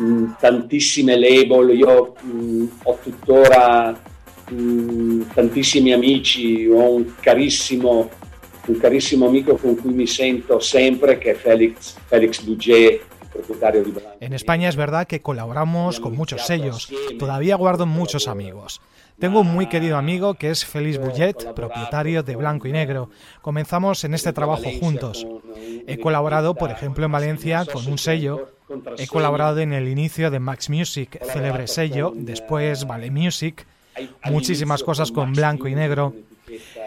mh, 0.00 0.36
tantissime 0.40 1.16
label, 1.18 1.76
io 1.76 2.14
mh, 2.20 2.64
ho 2.84 2.98
tuttora 3.02 3.98
mh, 4.48 5.22
tantissimi 5.34 5.92
amici, 5.92 6.66
ho 6.66 6.94
un 6.94 7.14
carissimo, 7.20 8.10
un 8.66 8.78
carissimo 8.78 9.26
amico 9.26 9.56
con 9.56 9.76
cui 9.76 9.92
mi 9.92 10.06
sento 10.06 10.58
sempre 10.58 11.18
che 11.18 11.32
è 11.32 11.34
Felix, 11.34 11.96
Felix 12.06 12.42
Bouget, 12.42 13.08
En 14.20 14.32
España 14.32 14.68
es 14.68 14.76
verdad 14.76 15.06
que 15.06 15.22
colaboramos 15.22 16.00
con 16.00 16.16
muchos 16.16 16.46
sellos. 16.46 16.90
Todavía 17.18 17.56
guardo 17.56 17.86
muchos 17.86 18.28
amigos. 18.28 18.80
Tengo 19.20 19.40
un 19.40 19.52
muy 19.52 19.66
querido 19.66 19.96
amigo 19.96 20.34
que 20.34 20.50
es 20.50 20.64
Félix 20.64 20.98
Bullet, 20.98 21.34
propietario 21.54 22.22
de 22.22 22.36
Blanco 22.36 22.66
y 22.66 22.72
Negro. 22.72 23.10
Comenzamos 23.42 24.02
en 24.04 24.14
este 24.14 24.32
trabajo 24.32 24.64
juntos. 24.80 25.26
He 25.86 25.98
colaborado, 25.98 26.54
por 26.54 26.70
ejemplo, 26.70 27.04
en 27.04 27.12
Valencia 27.12 27.64
con 27.66 27.86
un 27.86 27.98
sello 27.98 28.48
He 28.98 29.06
colaborado 29.08 29.58
en 29.58 29.72
el 29.72 29.88
inicio 29.88 30.30
de 30.30 30.38
Max 30.38 30.70
Music, 30.70 31.20
célebre 31.24 31.66
sello, 31.66 32.12
después 32.14 32.86
Vale 32.86 33.10
Music, 33.10 33.66
muchísimas 34.24 34.82
cosas 34.84 35.10
con 35.10 35.32
blanco 35.32 35.66
y 35.66 35.74
negro. 35.74 36.14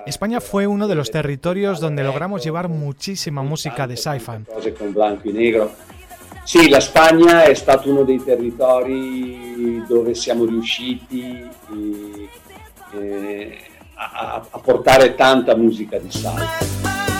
España 0.05 0.39
fue 0.39 0.65
uno 0.67 0.87
de 0.87 0.95
los 0.95 1.11
territorios 1.11 1.79
donde 1.79 2.03
logramos 2.03 2.43
llevar 2.43 2.69
muchísima 2.69 3.43
música 3.43 3.85
de 3.87 3.97
sci-fi. 3.97 4.45
Sì, 6.43 6.67
la 6.67 6.81
Spagna 6.81 7.43
è 7.43 7.53
stato 7.53 7.89
uno 7.89 8.03
dei 8.03 8.21
territori 8.21 9.83
dove 9.87 10.13
siamo 10.13 10.43
riusciti 10.45 11.47
eh, 12.93 13.57
a, 13.95 14.45
a 14.49 14.59
portare 14.59 15.15
tanta 15.15 15.55
musica 15.55 15.97
di 15.97 16.09
sci-fi. 16.11 17.12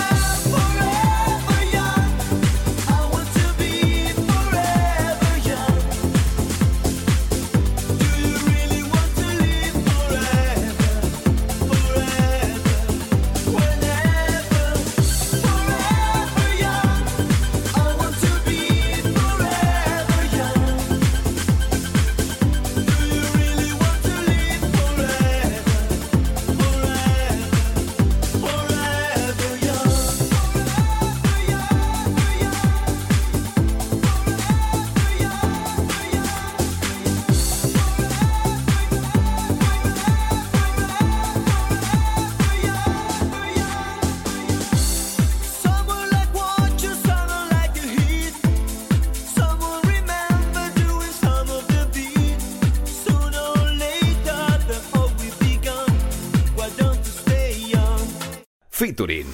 Featuring. 59.04 59.28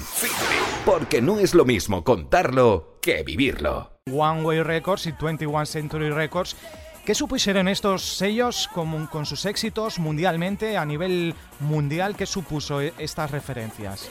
Porque 0.84 1.20
no 1.20 1.38
es 1.38 1.54
lo 1.54 1.64
mismo 1.64 2.02
contarlo 2.02 2.98
que 3.00 3.22
vivirlo. 3.22 3.90
One 4.12 4.42
Way 4.42 4.62
Records 4.62 5.06
y 5.06 5.12
21 5.12 5.66
Century 5.66 6.10
Records. 6.10 6.56
¿Qué 7.04 7.14
supusieron 7.14 7.68
estos 7.68 8.02
sellos 8.02 8.68
con, 8.72 9.06
con 9.06 9.26
sus 9.26 9.46
éxitos 9.46 9.98
mundialmente, 9.98 10.76
a 10.76 10.84
nivel 10.84 11.34
mundial? 11.60 12.16
¿Qué 12.16 12.26
supuso 12.26 12.80
e, 12.80 12.92
estas 12.98 13.30
referencias? 13.30 14.10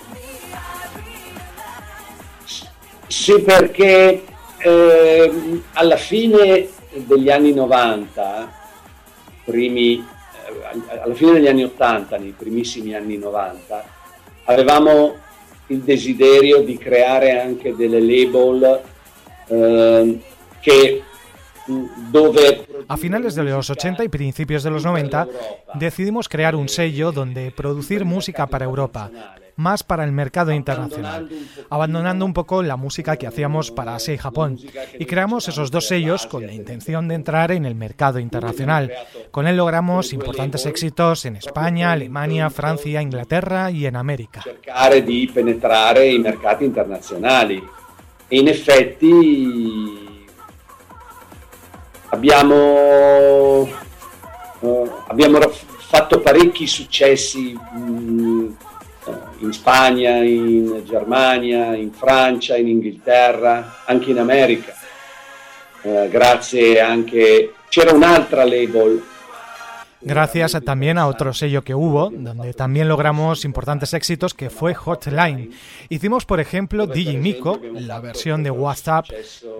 Sì, 3.07 3.39
perché 3.41 4.23
eh, 4.59 5.61
alla 5.73 5.97
fine 5.97 6.69
degli 6.93 7.29
anni 7.29 7.53
90, 7.53 8.51
primi, 9.45 9.95
eh, 9.97 11.01
alla 11.01 11.15
fine 11.15 11.33
degli 11.33 11.47
anni 11.47 11.63
80, 11.63 12.17
nei 12.17 12.31
primissimi 12.37 12.95
anni 12.95 13.17
90, 13.17 13.83
avevamo 14.45 15.27
il 15.69 15.79
desiderio 15.79 16.61
di 16.61 16.77
creare 16.77 17.39
anche 17.39 17.75
delle 17.75 17.99
label 17.99 18.81
eh, 19.47 20.19
che 20.59 21.03
A 22.87 22.97
finales 22.97 23.35
de 23.35 23.43
los 23.43 23.69
80 23.69 24.03
y 24.03 24.09
principios 24.09 24.63
de 24.63 24.71
los 24.71 24.83
90 24.83 25.27
decidimos 25.75 26.27
crear 26.27 26.55
un 26.55 26.67
sello 26.67 27.11
donde 27.11 27.51
producir 27.51 28.05
música 28.05 28.47
para 28.47 28.65
Europa, 28.65 29.11
más 29.59 29.83
para 29.83 30.03
el 30.03 30.11
mercado 30.11 30.51
internacional, 30.51 31.29
abandonando 31.69 32.25
un 32.25 32.33
poco 32.33 32.63
la 32.63 32.77
música 32.77 33.17
que 33.17 33.27
hacíamos 33.27 33.71
para 33.71 33.95
Asia 33.95 34.13
y 34.13 34.17
Japón. 34.17 34.57
Y 34.97 35.05
creamos 35.05 35.47
esos 35.47 35.69
dos 35.69 35.87
sellos 35.87 36.25
con 36.25 36.47
la 36.47 36.53
intención 36.53 37.07
de 37.07 37.15
entrar 37.15 37.51
en 37.51 37.65
el 37.65 37.75
mercado 37.75 38.19
internacional. 38.19 38.91
Con 39.31 39.47
él 39.47 39.57
logramos 39.57 40.13
importantes 40.13 40.65
éxitos 40.65 41.25
en 41.25 41.35
España, 41.35 41.91
Alemania, 41.91 42.49
Francia, 42.49 43.01
Inglaterra 43.01 43.69
y 43.69 43.85
en 43.85 43.97
América. 43.97 44.41
Cercare 44.41 45.03
di 45.03 45.27
penetrare 45.27 46.07
i 46.07 46.19
mercati 46.19 46.63
internazionali. 46.63 47.61
E 48.27 48.37
in 48.37 48.47
effetti 48.47 50.17
abbiamo, 52.09 53.67
uh, 54.59 54.91
abbiamo 55.07 55.39
fatto 55.89 56.19
parecchi 56.19 56.67
successi 56.67 57.57
mh, 57.57 58.45
eh, 58.45 58.68
in 59.39 59.51
Spagna, 59.53 60.23
in 60.23 60.83
Germania, 60.85 61.75
in 61.75 61.91
Francia, 61.91 62.55
in 62.55 62.67
Inghilterra, 62.67 63.83
anche 63.85 64.11
in 64.11 64.19
America. 64.19 64.73
Uh, 65.81 66.09
grazie 66.09 66.81
anche 66.81 67.53
c'era 67.69 67.93
un'altra 67.93 68.43
label 68.43 69.01
gracias 70.01 70.57
también 70.65 70.97
a 70.97 71.07
otro 71.07 71.33
sello 71.33 71.63
que 71.63 71.75
hubo, 71.75 72.09
donde 72.09 72.53
también 72.53 72.87
logramos 72.87 73.45
importantes 73.45 73.93
éxitos, 73.93 74.33
que 74.33 74.49
fue 74.49 74.73
Hotline. 74.73 75.51
Hicimos, 75.89 76.25
por 76.25 76.39
ejemplo, 76.39 76.87
Digimico, 76.87 77.59
la 77.73 77.99
versión 77.99 78.43
de 78.43 78.51
WhatsApp, 78.51 79.05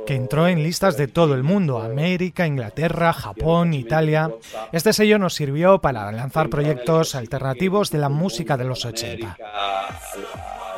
que 0.05 0.15
entró 0.15 0.47
en 0.47 0.63
listas 0.63 0.97
de 0.97 1.07
todo 1.07 1.33
el 1.33 1.43
mundo, 1.43 1.79
América, 1.79 2.47
Inglaterra, 2.47 3.13
Japón, 3.13 3.73
Italia. 3.73 4.31
Este 4.71 4.93
sello 4.93 5.19
nos 5.19 5.33
sirvió 5.33 5.79
para 5.79 6.11
lanzar 6.11 6.49
proyectos 6.49 7.15
alternativos 7.15 7.91
de 7.91 7.97
la 7.99 8.09
música 8.09 8.57
de 8.57 8.65
los 8.65 8.85
80. 8.85 9.37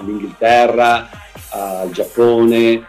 Inglaterra, 0.02 1.10
al 1.52 1.93
Giappone, 1.93 2.74
eh, 2.74 2.84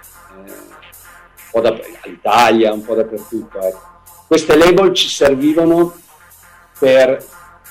un 2.73 2.83
po' 2.83 2.95
dappertutto. 2.95 3.61
Queste 4.29 4.57
label 4.57 4.95
ci 4.95 5.11
servivano 5.11 5.93
per 6.83 7.25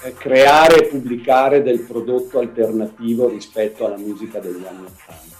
eh, 0.06 0.14
creare 0.14 0.86
e 0.86 0.88
pubblicare 0.88 1.62
del 1.62 1.82
prodotto 1.82 2.40
alternativo 2.40 3.28
rispetto 3.28 3.86
alla 3.86 3.98
musica 3.98 4.40
degli 4.40 4.66
anni 4.66 4.86
80. 4.86 5.40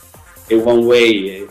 Y 0.50 0.56
One 0.56 0.84
Way, 0.84 1.30
eh, 1.30 1.48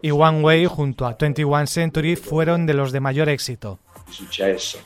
y 0.00 0.10
One 0.10 0.40
Way 0.40 0.66
junto 0.66 1.06
a 1.06 1.14
21 1.16 1.66
Century 1.68 2.16
fueron 2.16 2.66
de 2.66 2.74
los 2.74 2.90
de 2.90 2.98
mayor 2.98 3.28
éxito. 3.28 3.78
Suceso. 4.08 4.80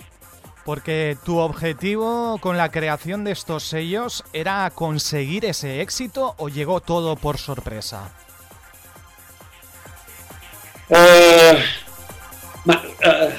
Porque 0.66 1.16
tu 1.24 1.38
objetivo 1.38 2.36
con 2.38 2.58
la 2.58 2.68
creación 2.68 3.24
de 3.24 3.30
estos 3.30 3.62
sellos 3.62 4.22
era 4.34 4.70
conseguir 4.74 5.46
ese 5.46 5.80
éxito 5.80 6.34
o 6.36 6.50
llegó 6.50 6.80
todo 6.80 7.16
por 7.16 7.38
sorpresa? 7.38 8.12
Eh, 10.90 11.56
ma, 12.66 12.82
uh, 12.84 13.30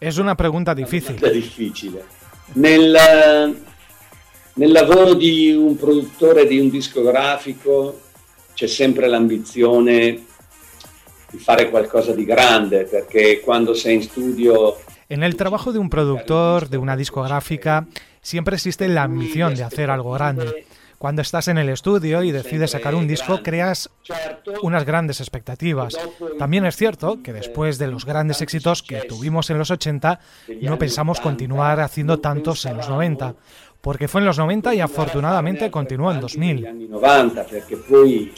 es 0.00 0.16
una 0.16 0.34
pregunta 0.34 0.74
difícil. 0.74 1.18
Una 1.20 1.30
difficile. 1.30 2.02
Nel, 2.54 3.62
nel 4.54 4.72
lavoro 4.72 5.14
di 5.14 5.52
un 5.52 5.76
produttore 5.76 6.46
di 6.46 6.58
un 6.58 6.70
discografico 6.70 8.00
c'è 8.54 8.68
sempre 8.68 9.08
l'ambizione 9.08 10.24
di 11.30 11.38
fare 11.38 11.68
qualcosa 11.68 12.12
di 12.12 12.24
grande, 12.24 12.84
perché 12.84 13.40
quando 13.40 13.74
sei 13.74 13.96
in 13.96 14.02
studio... 14.02 14.76
En 15.08 15.22
el 15.22 15.34
trabajo 15.34 15.72
de 15.72 15.78
un 15.78 15.88
productor, 15.88 16.68
de 16.68 16.78
una 16.78 16.96
discográfica, 16.96 17.86
siempre 18.20 18.54
existe 18.54 18.86
la 18.88 19.02
ambición 19.02 19.54
de 19.54 19.64
hacer 19.64 19.90
algo 19.90 20.12
grande. 20.12 20.64
Cuando 20.98 21.22
estás 21.22 21.48
en 21.48 21.58
el 21.58 21.68
estudio 21.68 22.22
y 22.22 22.32
decides 22.32 22.72
sacar 22.72 22.94
un 22.94 23.06
disco, 23.06 23.40
creas 23.42 23.90
unas 24.62 24.84
grandes 24.84 25.20
expectativas. 25.20 25.98
También 26.38 26.66
es 26.66 26.76
cierto 26.76 27.22
que 27.22 27.32
después 27.32 27.78
de 27.78 27.88
los 27.88 28.04
grandes 28.04 28.40
éxitos 28.40 28.82
que 28.82 29.02
tuvimos 29.02 29.50
en 29.50 29.58
los 29.58 29.70
80, 29.70 30.20
no 30.62 30.78
pensamos 30.78 31.20
continuar 31.20 31.80
haciendo 31.80 32.20
tantos 32.20 32.64
en 32.66 32.76
los 32.76 32.88
90, 32.88 33.34
porque 33.80 34.08
fue 34.08 34.20
en 34.20 34.26
los 34.26 34.38
90 34.38 34.74
y 34.74 34.80
afortunadamente 34.80 35.70
continuó 35.70 36.10
en 36.12 36.20
2000. 36.20 36.88
90, 36.88 37.44
perché 37.44 37.76
poi 37.76 38.32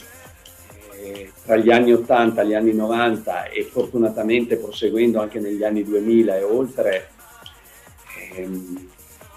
tra 1.44 1.56
gli 1.56 1.70
anni 1.70 1.92
80 1.92 2.42
e 2.42 2.46
gli 2.46 2.54
anni 2.54 2.74
90 2.74 3.44
e 3.44 3.64
fortunatamente 3.64 4.56
proseguendo 4.56 5.20
anche 5.20 5.38
negli 5.38 5.62
anni 5.62 5.84
2000 5.84 6.36
e 6.36 6.42
oltre, 6.42 7.08
ehm, 8.34 8.88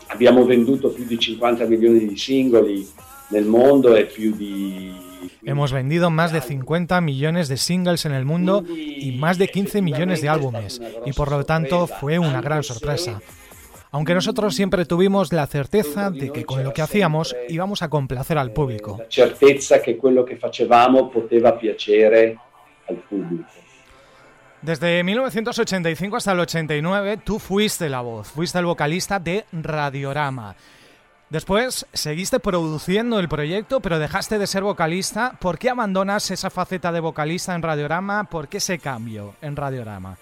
abbiamo 0.09 0.45
venduto 0.45 0.89
più 0.89 1.05
di 1.05 1.17
50 1.17 1.65
milioni 1.65 2.05
di 2.05 2.17
singoli 2.17 2.87
del 3.29 3.45
mundo 3.45 3.95
es 3.95 4.11
più 4.11 4.35
di 4.35 5.07
Hemos 5.43 5.71
vendido 5.71 6.09
más 6.09 6.31
de 6.31 6.41
50 6.41 6.99
millones 7.01 7.47
de 7.47 7.57
singles 7.57 8.05
en 8.05 8.13
el 8.13 8.25
mundo 8.25 8.63
y 8.67 9.17
más 9.17 9.37
de 9.37 9.47
15 9.47 9.81
millones 9.81 10.21
de 10.21 10.29
álbumes, 10.29 10.81
y 11.05 11.13
por 11.13 11.31
lo 11.31 11.43
tanto 11.43 11.87
fue 11.87 12.19
una 12.19 12.41
gran 12.41 12.63
sorpresa. 12.63 13.21
Aunque 13.91 14.13
nosotros 14.13 14.55
siempre 14.55 14.85
tuvimos 14.85 15.33
la 15.33 15.47
certeza 15.47 16.11
de 16.11 16.31
que 16.31 16.45
con 16.45 16.63
lo 16.63 16.73
que 16.73 16.81
hacíamos 16.81 17.35
íbamos 17.47 17.81
a 17.81 17.89
complacer 17.89 18.37
al 18.37 18.51
público. 18.51 18.97
La 18.99 19.09
certeza 19.09 19.81
que 19.81 19.97
quello 19.97 20.23
que 20.23 20.37
facevamo 20.37 21.09
poteva 21.09 21.57
piacere 21.57 22.37
al 22.87 22.97
público. 22.97 23.45
Desde 24.61 25.03
1985 25.03 26.17
hasta 26.17 26.33
el 26.33 26.39
89 26.41 27.21
tú 27.23 27.39
fuiste 27.39 27.87
la 27.87 28.01
voz, 28.01 28.27
fuiste 28.27 28.59
el 28.59 28.65
vocalista 28.65 29.17
de 29.19 29.45
Radiorama. 29.53 30.55
Después 31.29 31.85
seguiste 31.93 32.39
produciendo 32.39 33.19
el 33.19 33.29
proyecto, 33.29 33.79
pero 33.79 33.99
dejaste 33.99 34.39
de 34.39 34.47
ser 34.47 34.63
vocalista. 34.63 35.33
¿Por 35.39 35.59
qué 35.59 35.69
abandonas 35.69 36.31
esa 36.31 36.49
faceta 36.49 36.91
de 36.91 36.99
vocalista 36.99 37.53
en 37.55 37.61
Radiorama? 37.61 38.23
¿Por 38.25 38.47
qué 38.47 38.57
ese 38.57 38.79
cambio 38.79 39.35
en 39.41 39.55
Radiorama? 39.55 40.17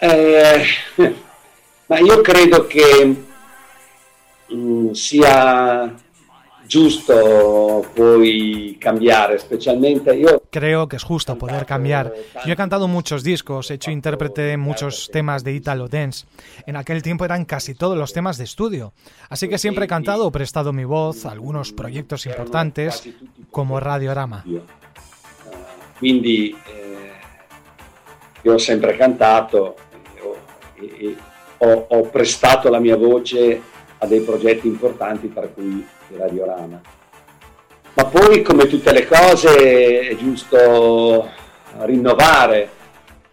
Eh, 0.00 0.64
ma 1.88 1.98
io 1.98 2.22
credo 2.22 2.68
che 2.68 3.16
justo 6.68 7.84
puoi 7.94 8.76
cambiare, 8.78 9.36
especialmente 9.36 10.18
yo. 10.20 10.42
Creo 10.50 10.86
que 10.86 10.96
es 10.96 11.02
justo 11.02 11.36
poder 11.36 11.64
cambiar. 11.64 12.12
Yo 12.44 12.52
he 12.52 12.56
cantado 12.56 12.86
muchos 12.86 13.24
discos, 13.24 13.70
he 13.70 13.74
hecho 13.74 13.90
intérprete 13.90 14.42
de 14.42 14.56
muchos 14.56 15.08
temas 15.10 15.42
de 15.42 15.52
Italo 15.54 15.88
Dance. 15.88 16.26
En 16.66 16.76
aquel 16.76 17.02
tiempo 17.02 17.24
eran 17.24 17.44
casi 17.44 17.74
todos 17.74 17.96
los 17.96 18.12
temas 18.12 18.36
de 18.36 18.44
estudio. 18.44 18.92
Así 19.30 19.48
que 19.48 19.58
siempre 19.58 19.86
he 19.86 19.88
cantado 19.88 20.26
o 20.26 20.30
prestado 20.30 20.72
mi 20.72 20.84
voz 20.84 21.24
a 21.24 21.32
algunos 21.32 21.72
proyectos 21.72 22.26
importantes 22.26 23.08
como 23.50 23.80
Radiorama. 23.80 24.44
Quindi 25.98 26.54
eh, 26.54 27.12
io 28.44 28.54
ho 28.54 28.58
sempre 28.58 28.96
cantato 28.96 29.74
e, 30.76 31.16
ho, 31.58 31.86
ho 31.90 32.02
prestato 32.08 32.70
la 32.70 32.78
mia 32.78 32.96
voce 32.96 33.60
a 33.98 34.06
dei 34.06 34.20
progetti 34.20 34.68
importanti 34.68 35.26
per 35.26 35.52
cui 35.52 35.84
di 36.08 36.16
Radiorama. 36.16 36.80
Ma 37.94 38.04
poi, 38.04 38.42
come 38.42 38.66
tutte 38.66 38.92
le 38.92 39.06
cose, 39.06 40.08
è 40.08 40.16
giusto 40.16 41.28
rinnovare. 41.80 42.70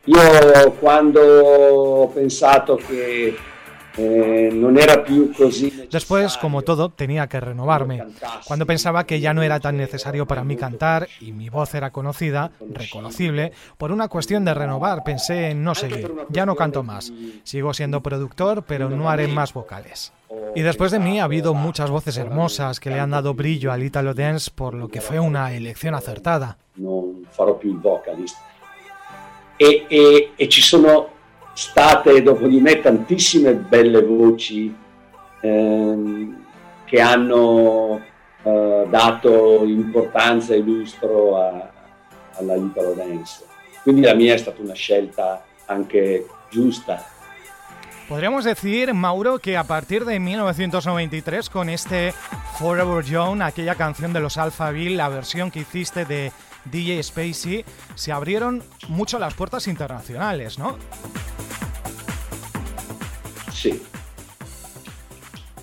Io 0.05 0.71
quando 0.79 1.21
ho 1.21 2.07
pensato 2.07 2.75
che 2.75 3.35
Eh, 3.97 4.49
no 4.53 4.77
era 4.77 5.03
più 5.03 5.31
così 5.31 5.87
Después, 5.89 6.37
como 6.37 6.63
todo, 6.63 6.89
tenía 6.89 7.27
que 7.27 7.39
renovarme. 7.39 8.03
Cuando 8.45 8.65
pensaba 8.65 9.05
que 9.05 9.19
ya 9.19 9.33
no 9.33 9.41
era 9.41 9.59
tan 9.59 9.77
necesario 9.77 10.25
para 10.25 10.43
mí 10.43 10.57
cantar 10.57 11.07
y 11.21 11.31
mi 11.31 11.49
voz 11.49 11.73
era 11.75 11.91
conocida, 11.91 12.51
reconocible, 12.59 13.53
por 13.77 13.91
una 13.91 14.07
cuestión 14.07 14.43
de 14.43 14.53
renovar 14.53 15.03
pensé 15.03 15.51
en 15.51 15.63
no 15.63 15.75
seguir. 15.75 16.11
Ya 16.29 16.45
no 16.45 16.55
canto 16.55 16.83
más. 16.83 17.13
Sigo 17.43 17.73
siendo 17.73 18.01
productor, 18.01 18.63
pero 18.63 18.89
no 18.89 19.09
haré 19.09 19.27
más 19.27 19.53
vocales. 19.53 20.11
Y 20.55 20.61
después 20.61 20.91
de 20.91 20.99
mí 20.99 21.19
ha 21.19 21.25
habido 21.25 21.53
muchas 21.53 21.89
voces 21.89 22.17
hermosas 22.17 22.79
que 22.79 22.89
le 22.89 22.99
han 22.99 23.11
dado 23.11 23.33
brillo 23.33 23.71
al 23.71 23.83
Italo 23.83 24.13
Dance, 24.13 24.51
por 24.53 24.73
lo 24.73 24.89
que 24.89 25.01
fue 25.01 25.19
una 25.19 25.53
elección 25.53 25.95
acertada. 25.95 26.57
Non 26.77 27.25
farò 27.29 27.55
più 27.57 27.71
il 27.71 27.77
vocalist. 27.77 28.35
E, 29.57 29.85
e, 29.87 30.33
e 30.35 30.49
ci 30.49 30.61
sono 30.61 31.14
state 31.55 32.21
dopo 32.21 32.47
di 32.47 32.59
me 32.59 32.81
tantissime 32.81 33.53
belle 33.53 34.01
voci 34.01 34.75
ehm, 35.39 36.45
che 36.83 36.99
hanno 36.99 38.01
eh, 38.43 38.85
dato 38.89 39.63
importanza 39.63 40.53
e 40.53 40.59
lustro 40.59 41.37
a, 41.37 41.71
alla 42.35 42.55
Italo 42.55 42.93
Dance. 42.93 43.45
Quindi 43.81 44.01
la 44.01 44.13
mia 44.13 44.33
è 44.33 44.37
stata 44.37 44.61
una 44.61 44.73
scelta 44.73 45.45
anche 45.65 46.25
giusta. 46.49 47.03
Podríamos 48.09 48.43
decir, 48.43 48.93
Mauro, 48.93 49.39
que 49.39 49.57
a 49.57 49.63
partir 49.63 50.05
de 50.05 50.19
1993, 50.19 51.49
con 51.49 51.69
este 51.69 52.13
Forever 52.59 53.03
Young, 53.03 53.41
aquella 53.41 53.73
canción 53.73 54.13
de 54.13 54.19
los 54.19 54.37
Alphaville, 54.37 54.95
la 54.95 55.09
versión 55.09 55.49
que 55.49 55.61
hiciste 55.61 56.05
de 56.05 56.31
DJ 56.65 57.01
Spacey, 57.01 57.65
se 57.95 58.11
abrieron 58.11 58.61
mucho 58.89 59.17
las 59.17 59.33
puertas 59.33 59.67
internacionales, 59.67 60.59
¿no? 60.59 60.77
Sì, 63.65 63.81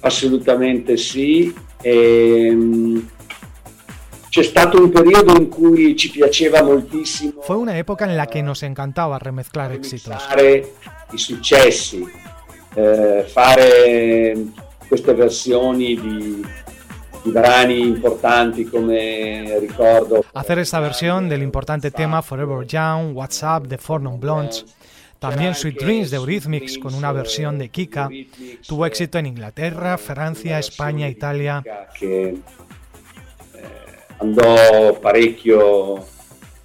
assolutamente 0.00 0.96
sì. 0.96 1.54
Ehm, 1.82 3.08
c'è 4.28 4.42
stato 4.42 4.82
un 4.82 4.90
periodo 4.90 5.36
in 5.36 5.48
cui 5.48 5.94
ci 5.94 6.10
piaceva 6.10 6.62
moltissimo 6.62 7.42
Fue 7.42 7.54
una 7.54 7.76
época 7.76 8.06
en 8.06 8.16
la 8.16 8.26
que 8.26 8.42
nos 8.42 8.62
encantaba 8.62 9.18
remezclar 9.18 9.72
éxitos. 9.72 10.26
i 11.12 11.18
successi, 11.18 12.04
eh, 12.74 13.24
fare 13.28 14.46
queste 14.88 15.14
versioni 15.14 15.94
di, 15.94 16.44
di 17.22 17.30
brani 17.30 17.82
importanti 17.82 18.64
come 18.64 19.58
ricordo 19.60 20.24
Hacer 20.32 20.58
esta 20.58 20.80
versión 20.80 21.28
del 21.28 21.42
importante 21.42 21.92
tema 21.92 22.20
Forever 22.22 22.66
Young, 22.66 23.14
WhatsApp 23.14 23.66
de 23.66 23.76
Four 23.76 24.00
Non 24.00 24.18
Blondes. 24.18 24.64
También 25.22 25.54
Sweet 25.54 25.78
Dreams 25.80 26.10
de 26.10 26.16
Eurythmics 26.16 26.78
con 26.78 26.94
una 26.94 27.12
versión 27.12 27.56
de 27.56 27.68
Kika. 27.68 28.08
Tuvo 28.66 28.86
éxito 28.86 29.18
en 29.18 29.26
Inglaterra, 29.26 29.96
Francia, 29.96 30.58
España, 30.58 31.08
Italia. 31.08 31.62
che 31.96 32.28
eh, 33.54 33.68
andò 34.18 34.98
parecchio 35.00 35.98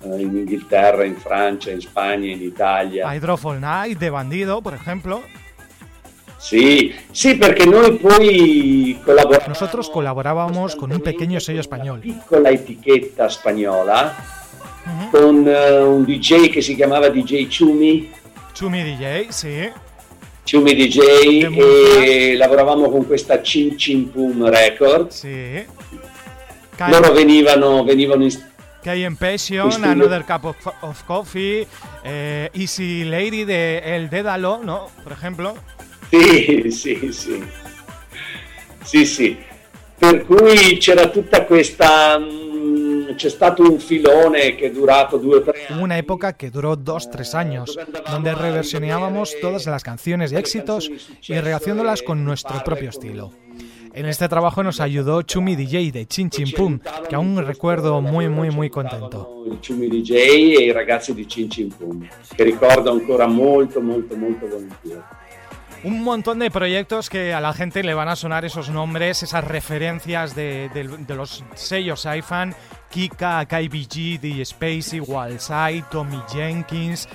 eh, 0.01 0.22
in 0.22 0.36
Inghilterra, 0.38 1.05
in 1.05 1.16
Francia, 1.18 1.70
in 1.72 1.82
Spagna, 1.82 2.32
in 2.32 2.41
Italia. 2.41 3.14
Hydro 3.14 3.38
All 3.43 3.60
Night 3.60 3.99
de 3.99 4.10
Bandido, 4.10 4.60
por 4.62 4.74
ejemplo. 4.74 5.22
Sì, 6.39 6.93
sì, 7.12 7.36
perché 7.38 7.66
noi 7.66 7.97
poi 7.97 8.99
collaboravamo 9.03 9.47
Nosotros 9.49 9.89
colaborábamos 9.89 10.76
con 10.76 10.91
un 10.91 11.01
pequeño 11.01 11.39
sello 11.39 11.60
español. 11.62 11.99
piccola 11.99 12.49
etichetta 12.49 13.28
spagnola 13.28 14.16
Ujú. 14.86 15.10
con 15.10 15.47
eh, 15.47 15.82
un 15.82 16.05
DJ 16.05 16.49
che 16.49 16.62
si 16.62 16.76
chiamava 16.76 17.10
DJ 17.10 17.47
Chumi, 17.49 18.10
Chumi 18.58 18.82
DJ, 18.82 19.28
sí. 19.28 19.72
Chumi 20.43 20.74
DJ 20.74 21.43
e 21.99 22.36
lavoravamo 22.38 22.89
con 22.89 23.05
questa 23.05 23.39
Chin 23.41 23.76
Chin 23.76 24.10
Boom 24.12 24.49
Records. 24.49 25.20
Sí. 25.20 25.64
Loro 26.88 27.12
venivano, 27.12 27.84
venivano 27.84 28.24
in, 28.24 28.32
Kay 28.82 29.14
Passion, 29.14 29.68
Estudio. 29.68 29.91
Another 29.91 30.24
Cup 30.26 30.43
of, 30.45 30.74
of 30.80 31.05
Coffee, 31.05 31.68
eh, 32.01 32.49
Easy 32.53 33.03
Lady 33.03 33.43
de 33.43 33.78
El 33.78 34.10
Dédalo, 34.10 34.64
¿no? 34.64 34.89
Por 35.03 35.12
ejemplo. 35.12 35.55
Sì, 36.10 36.72
sì, 36.72 37.12
sì. 37.12 37.47
Sì, 38.82 39.05
sì. 39.05 39.38
Per 39.99 40.26
cui 40.26 40.78
c'era 40.80 41.10
tutta 41.10 41.45
questa... 41.45 42.20
mm, 42.58 43.16
c'è 43.16 43.30
stato 43.30 43.64
un 43.64 43.80
filone 43.80 44.55
che 44.55 44.68
è 44.68 44.72
durato 44.72 45.18
due 45.18 45.43
tre 45.43 45.68
anni. 45.68 45.82
una 45.82 45.97
época 45.97 46.34
que 46.34 46.49
duró 46.49 46.76
dos, 46.76 47.10
tres 47.10 47.34
años, 47.36 47.78
donde 48.10 48.34
reversionábamos 48.34 49.36
todas 49.41 49.66
las 49.66 49.84
canciones 49.84 50.32
y 50.32 50.36
éxitos 50.36 50.89
y 51.28 51.39
rehaciéndolas 51.39 52.01
con 52.01 52.24
nuestro 52.24 52.64
propio 52.64 52.89
estilo. 52.89 53.32
En 53.93 54.05
este 54.05 54.28
trabajo 54.30 54.62
nos 54.62 54.80
ayudó 54.80 55.24
Chumi 55.24 55.55
DJ 55.55 55.91
de 55.91 56.05
Chin 56.05 56.30
Chin 56.30 56.51
Pum, 56.51 56.80
que 57.10 57.16
aún 57.16 57.36
recuerdo 57.43 57.99
muy, 57.99 58.30
muy, 58.30 58.51
muy 58.51 58.70
contento. 58.70 59.43
Il 59.47 59.60
Ciumi 59.60 59.88
DJ 59.88 60.12
e 60.55 60.64
i 60.66 60.72
ragazzi 60.72 61.16
di 61.16 61.28
Cin 61.28 61.49
Cin 61.49 61.70
Pum, 61.76 62.08
che 62.36 62.43
ricordo 62.43 62.91
ancora 62.91 63.26
molto, 63.26 63.82
molto, 63.82 64.16
molto 64.16 64.47
volentieri. 64.47 65.01
Un 65.84 66.03
montón 66.03 66.39
de 66.39 66.49
proyectos 66.51 67.09
que 67.09 67.34
a 67.34 67.41
la 67.41 67.53
gente 67.53 67.84
le 67.84 67.93
van 67.93 68.09
a 68.09 68.15
sonar 68.15 68.45
esos 68.45 68.69
nombres, 68.69 69.23
esas 69.23 69.43
referencias 69.43 70.36
de, 70.36 70.69
los 71.07 71.43
sellos 71.55 72.07
iFan, 72.17 72.55
Kika, 72.89 73.45
KBG, 73.45 74.19
DJ 74.19 74.45
Spacey, 74.45 74.99
Walsai, 74.99 75.84
Tommy 75.89 76.19
Jenkins, 76.32 77.07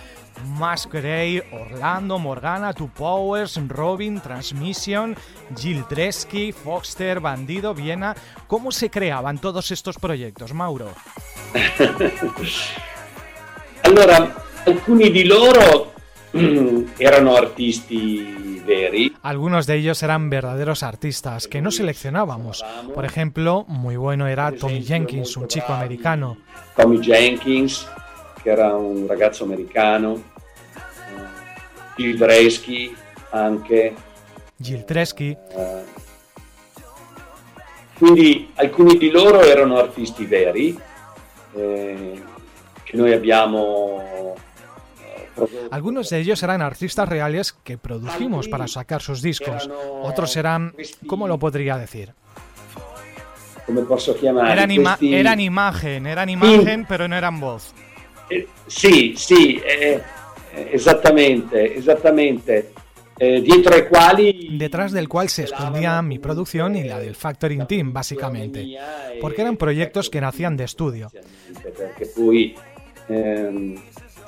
Masquerade, 0.58 1.44
Orlando, 1.52 2.18
Morgana, 2.18 2.72
Two 2.72 2.88
Powers, 2.88 3.60
Robin, 3.68 4.20
Transmission, 4.20 5.16
Jill 5.56 5.84
Dresky, 5.88 6.52
Foxter, 6.52 7.20
Bandido, 7.20 7.74
Viena. 7.74 8.14
¿Cómo 8.46 8.72
se 8.72 8.90
creaban 8.90 9.38
todos 9.38 9.70
estos 9.70 9.98
proyectos, 9.98 10.52
Mauro? 10.54 10.92
Allora, 13.84 14.32
alcuni 14.64 15.10
di 15.10 15.24
loro 15.24 15.92
mm, 16.32 16.84
erano 16.98 17.34
artisti 17.34 18.51
Algunos 19.22 19.66
de 19.66 19.76
ellos 19.76 20.02
eran 20.02 20.30
verdaderos 20.30 20.82
artistas 20.82 21.48
que 21.48 21.60
no 21.60 21.70
seleccionábamos. 21.70 22.64
Por 22.94 23.04
ejemplo, 23.04 23.64
muy 23.68 23.96
bueno 23.96 24.26
era 24.26 24.52
Tommy 24.52 24.82
Jenkins, 24.82 25.36
un 25.36 25.48
chico 25.48 25.72
americano. 25.72 26.36
Tommy 26.76 27.00
Jenkins, 27.00 27.86
che 28.42 28.50
era 28.50 28.74
un 28.74 29.06
ragazzo 29.08 29.44
americano, 29.44 30.14
eh, 30.14 31.96
Bill 31.96 32.16
Dresky 32.16 32.94
anche. 33.32 33.94
Jill 34.56 34.84
Tresky, 34.84 35.30
eh. 35.30 36.00
Quindi 37.98 38.50
alcuni 38.56 38.98
di 38.98 39.10
loro 39.10 39.40
erano 39.40 39.78
artisti 39.78 40.24
veri 40.24 40.76
eh, 41.54 42.22
che 42.82 42.96
noi 42.96 43.12
abbiamo. 43.12 44.34
Algunos 45.70 46.11
de 46.11 46.18
ellos 46.20 46.43
eran 46.43 46.62
artistas 46.62 47.09
reales 47.09 47.53
que 47.64 47.78
produjimos 47.78 48.49
para 48.49 48.66
sacar 48.68 49.01
sus 49.03 49.22
discos. 49.22 49.68
Otros 50.03 50.37
eran, 50.37 50.74
¿cómo 51.07 51.26
lo 51.28 51.39
podría 51.39 51.76
decir? 51.78 52.12
Eran, 54.53 54.70
ima- 54.70 54.99
Questi- 54.99 55.14
eran 55.14 55.41
imagen, 55.41 56.07
eran 56.07 56.28
imagen, 56.28 56.85
pero 56.89 57.07
no 57.09 57.16
eran 57.16 57.39
voz. 57.41 57.72
Eh, 58.28 58.47
sì, 58.66 59.14
sì, 59.16 59.61
eh, 59.64 60.01
eh, 60.55 60.70
esattamente, 60.72 61.78
esattamente. 61.78 62.72
Eh. 63.18 63.41
Detrás 64.59 64.91
del 64.91 65.09
cual 65.09 65.28
se 65.28 65.45
escondía 65.45 66.03
mi 66.03 66.18
producción 66.18 66.74
y 66.74 66.83
la 66.85 66.99
del 66.99 67.14
Factoring 67.14 67.66
Team, 67.66 67.93
básicamente. 67.93 68.76
Porque 69.20 69.43
eran 69.43 69.57
proyectos 69.57 70.11
que 70.11 70.20
nacían 70.20 70.57
de 70.57 70.64
estudio. 70.64 71.09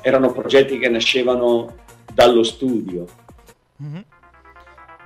Poi 0.04 0.12
erano 0.12 0.32
progetti 0.32 0.78
che 0.78 0.88
nascevano 0.88 1.74
dallo 2.12 2.42
studio. 2.42 3.06
Ujú. 3.80 4.04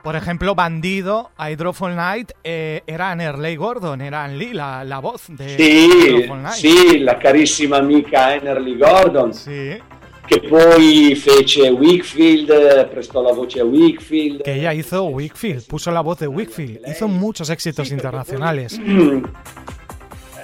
Por 0.02 0.14
ejemplo, 0.16 0.54
Bandido, 0.54 1.30
Hydrofall 1.38 1.94
Night, 1.94 2.32
eh, 2.42 2.82
era 2.84 3.14
Nerley 3.14 3.56
Gordon, 3.56 4.00
era 4.00 4.26
Lee, 4.26 4.52
la, 4.54 4.82
la 4.84 5.00
voz 5.00 5.28
de 5.28 5.48
Sì, 5.56 6.24
Night. 6.28 6.52
sì, 6.52 6.98
la 7.00 7.16
carissima 7.16 7.76
amica 7.78 8.32
Enerly 8.34 8.76
Gordon, 8.76 9.32
Sí, 9.34 9.76
che 10.24 10.40
poi 10.48 11.14
fece 11.16 11.68
Wickfield, 11.70 12.88
prestò 12.88 13.20
la 13.22 13.32
voce 13.32 13.60
a 13.60 13.64
Wickfield. 13.64 14.42
que 14.42 14.52
ella 14.54 14.72
hizo 14.72 15.02
Wickfield, 15.04 15.66
puso 15.66 15.90
la 15.90 16.00
voz 16.00 16.18
de 16.20 16.26
Wickfield, 16.26 16.80
hizo 16.86 17.08
muchos 17.08 17.50
éxitos 17.50 17.90
internacionales. 17.90 18.78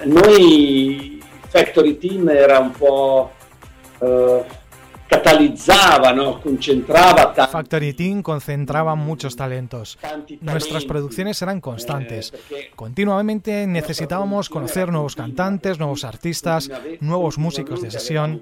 Noi, 0.05 1.19
Factory 1.49 1.97
Team 1.97 2.29
era 2.29 2.59
un 2.59 2.71
po'... 2.71 3.31
eh, 4.01 4.45
no? 6.13 6.41
concentrava 6.41 7.33
tanti, 7.33 7.51
Factory 7.51 7.93
Team 7.93 8.21
concentraba 8.21 8.95
muchos 8.95 9.35
talentos. 9.35 9.97
Nuestras 10.41 10.85
producciones 10.85 11.41
eran 11.41 11.61
constantes. 11.61 12.33
Eh, 12.51 12.71
Continuamente 12.75 13.67
necesitábamos 13.67 14.49
conocer 14.49 14.91
nuevos 14.91 15.15
cantantes, 15.15 15.79
nuevos 15.79 16.03
artistas, 16.03 16.69
nuevos 16.99 17.37
músicos 17.37 17.81
de 17.81 17.91
sesión. 17.91 18.41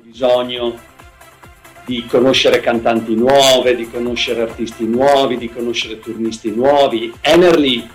Di 1.86 2.04
conoscere 2.04 2.62
cantanti 2.62 3.14
nuove, 3.14 3.76
di 3.76 3.90
conoscere 3.90 4.44
artisti 4.44 4.86
nuovi, 4.86 5.38
di 5.38 5.50
conoscere 5.50 6.00
turnisti 6.00 6.50
nuovi. 6.50 7.14
Enerly 7.20 7.86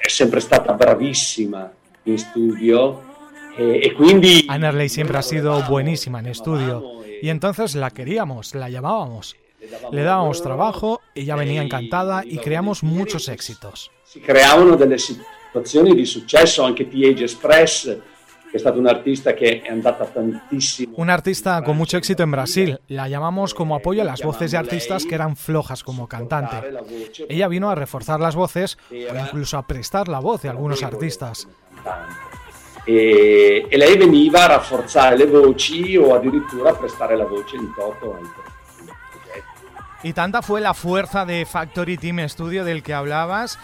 è 0.00 0.08
sempre 0.08 0.40
stata 0.40 0.72
bravissima 0.72 1.70
in 2.02 2.18
studio 2.18 3.13
e, 3.56 3.80
e 3.82 3.92
quindi... 3.94 4.46
Enerly 4.50 4.88
siempre 4.88 5.18
ha 5.18 5.22
sido 5.22 5.62
buenísima 5.68 6.20
en 6.20 6.26
estudio 6.26 7.04
y 7.22 7.28
entonces 7.28 7.74
la 7.74 7.90
queríamos, 7.90 8.54
la 8.54 8.68
llamábamos. 8.68 9.36
Le 9.92 10.02
dábamos 10.02 10.42
trabajo, 10.42 11.00
ella 11.14 11.36
venía 11.36 11.62
encantada 11.62 12.22
y 12.24 12.38
creamos 12.38 12.82
muchos 12.82 13.28
éxitos. 13.28 13.90
Si 14.04 14.20
creavano 14.20 14.76
delle 14.76 14.98
situazioni 14.98 15.94
di 15.94 16.04
successo, 16.04 16.64
anche 16.64 16.88
TH 16.88 17.22
Express 17.22 17.98
è 18.52 18.58
stata 18.58 18.78
un'artista 18.78 19.34
che 19.34 19.62
è 19.62 19.70
andata 19.70 20.04
tantissimo. 20.04 20.94
Un 20.98 21.08
artista 21.08 21.60
con 21.62 21.76
mucho 21.76 21.96
éxito 21.96 22.22
en 22.22 22.30
Brasil. 22.30 22.78
La 22.86 23.08
llamamos 23.08 23.52
como 23.52 23.74
apoyo 23.74 24.02
a 24.02 24.04
las 24.04 24.22
voces 24.22 24.52
de 24.52 24.58
artistas 24.58 25.04
que 25.06 25.16
eran 25.16 25.34
flojas 25.34 25.82
como 25.82 26.06
cantante. 26.06 26.56
Ella 27.28 27.48
vino 27.48 27.68
a 27.70 27.74
reforzar 27.74 28.20
las 28.20 28.36
voces 28.36 28.78
o 28.92 29.18
incluso 29.18 29.58
a 29.58 29.66
prestar 29.66 30.06
la 30.06 30.20
voz 30.20 30.42
de 30.42 30.50
algunos 30.50 30.84
artistas. 30.84 31.48
E, 32.86 33.66
e 33.70 33.76
lei 33.78 33.96
veniva 33.96 34.44
a 34.44 34.46
rafforzare 34.46 35.16
le 35.16 35.26
voci 35.26 35.96
o 35.96 36.14
addirittura 36.14 36.70
a 36.70 36.74
prestare 36.74 37.16
la 37.16 37.24
voce 37.24 37.56
in 37.56 37.72
toto 37.74 38.14
ai 38.14 38.28
Y 40.02 40.12
tanta 40.12 40.42
fue 40.42 40.60
la 40.60 40.74
fuerza 40.74 41.24
de 41.24 41.46
Factory 41.46 41.96
Team 41.96 42.28
Studio 42.28 42.62
del 42.62 42.82
que 42.82 42.92
hablabas 42.92 43.58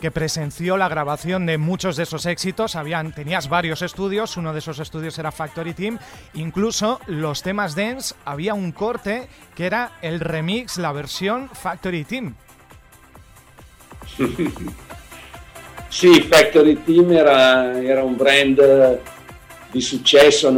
que 0.00 0.10
presenció 0.10 0.76
la 0.76 0.88
grabación 0.88 1.46
de 1.46 1.58
muchos 1.58 1.96
de 1.96 2.02
esos 2.02 2.26
éxitos. 2.26 2.76
Habían, 2.76 3.14
tenías 3.14 3.48
varios 3.48 3.82
estudios, 3.82 4.36
uno 4.36 4.52
de 4.52 4.58
esos 4.58 4.78
estudios 4.78 5.18
era 5.18 5.32
Factory 5.32 5.74
Team. 5.74 5.98
Incluso 6.34 7.00
los 7.06 7.42
temas 7.42 7.74
dance, 7.74 8.14
había 8.24 8.54
un 8.54 8.72
corte 8.72 9.28
que 9.54 9.66
era 9.66 9.92
el 10.02 10.20
remix, 10.20 10.76
la 10.76 10.92
versión 10.92 11.48
Factory 11.50 12.04
Team. 12.04 12.34
Sí, 15.96 16.20
Factory 16.20 16.76
Team 16.76 17.10
era, 17.12 17.80
era 17.80 18.04
un 18.04 18.18
brand 18.18 18.60
de 18.60 19.80
suceso, 19.80 20.52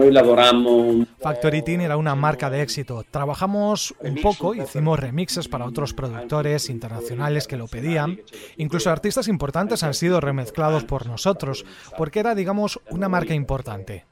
Factory 1.20 1.62
Team 1.62 1.82
era 1.82 1.97
una 1.97 2.16
marca 2.16 2.51
de 2.51 2.61
éxito. 2.61 3.05
Trabajamos 3.09 3.95
un 4.01 4.16
poco, 4.16 4.53
hicimos 4.57 4.99
remixes 4.99 5.47
para 5.47 5.66
otros 5.66 5.95
productores 5.95 6.68
internacionales 6.68 7.47
que 7.47 7.57
lo 7.57 7.68
pedían. 7.68 8.20
Incluso 8.57 8.91
artistas 8.91 9.28
importantes 9.28 9.84
han 9.84 9.95
sido 9.95 10.20
remezclados 10.20 10.82
por 10.82 11.07
nosotros, 11.07 11.64
porque 11.97 12.18
era, 12.18 12.34
digamos, 12.34 12.80
una 12.91 13.09
marca 13.09 13.32
importante. 13.32 14.07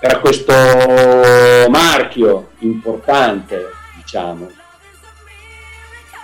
Era 0.00 0.20
questo 0.20 0.52
marchio 1.68 2.50
importante, 2.60 3.58
diciamo. 3.96 4.46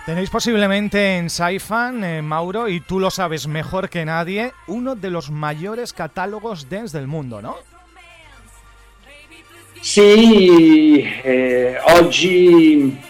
Tenéis 0.06 0.28
posiblemente 0.28 1.16
en 1.16 1.30
Saifan, 1.30 2.04
eh, 2.04 2.20
Mauro, 2.20 2.68
y 2.68 2.80
tú 2.80 3.00
lo 3.00 3.10
sabes 3.10 3.46
mejor 3.48 3.88
que 3.88 4.04
nadie, 4.04 4.52
uno 4.66 4.96
de 4.96 5.08
los 5.08 5.30
mayores 5.30 5.94
catálogos 5.94 6.68
dance 6.68 6.98
del 6.98 7.06
mundo, 7.06 7.40
¿no? 7.40 7.56
Sì, 9.80 11.02
eh, 11.24 11.78
oggi 11.98 13.00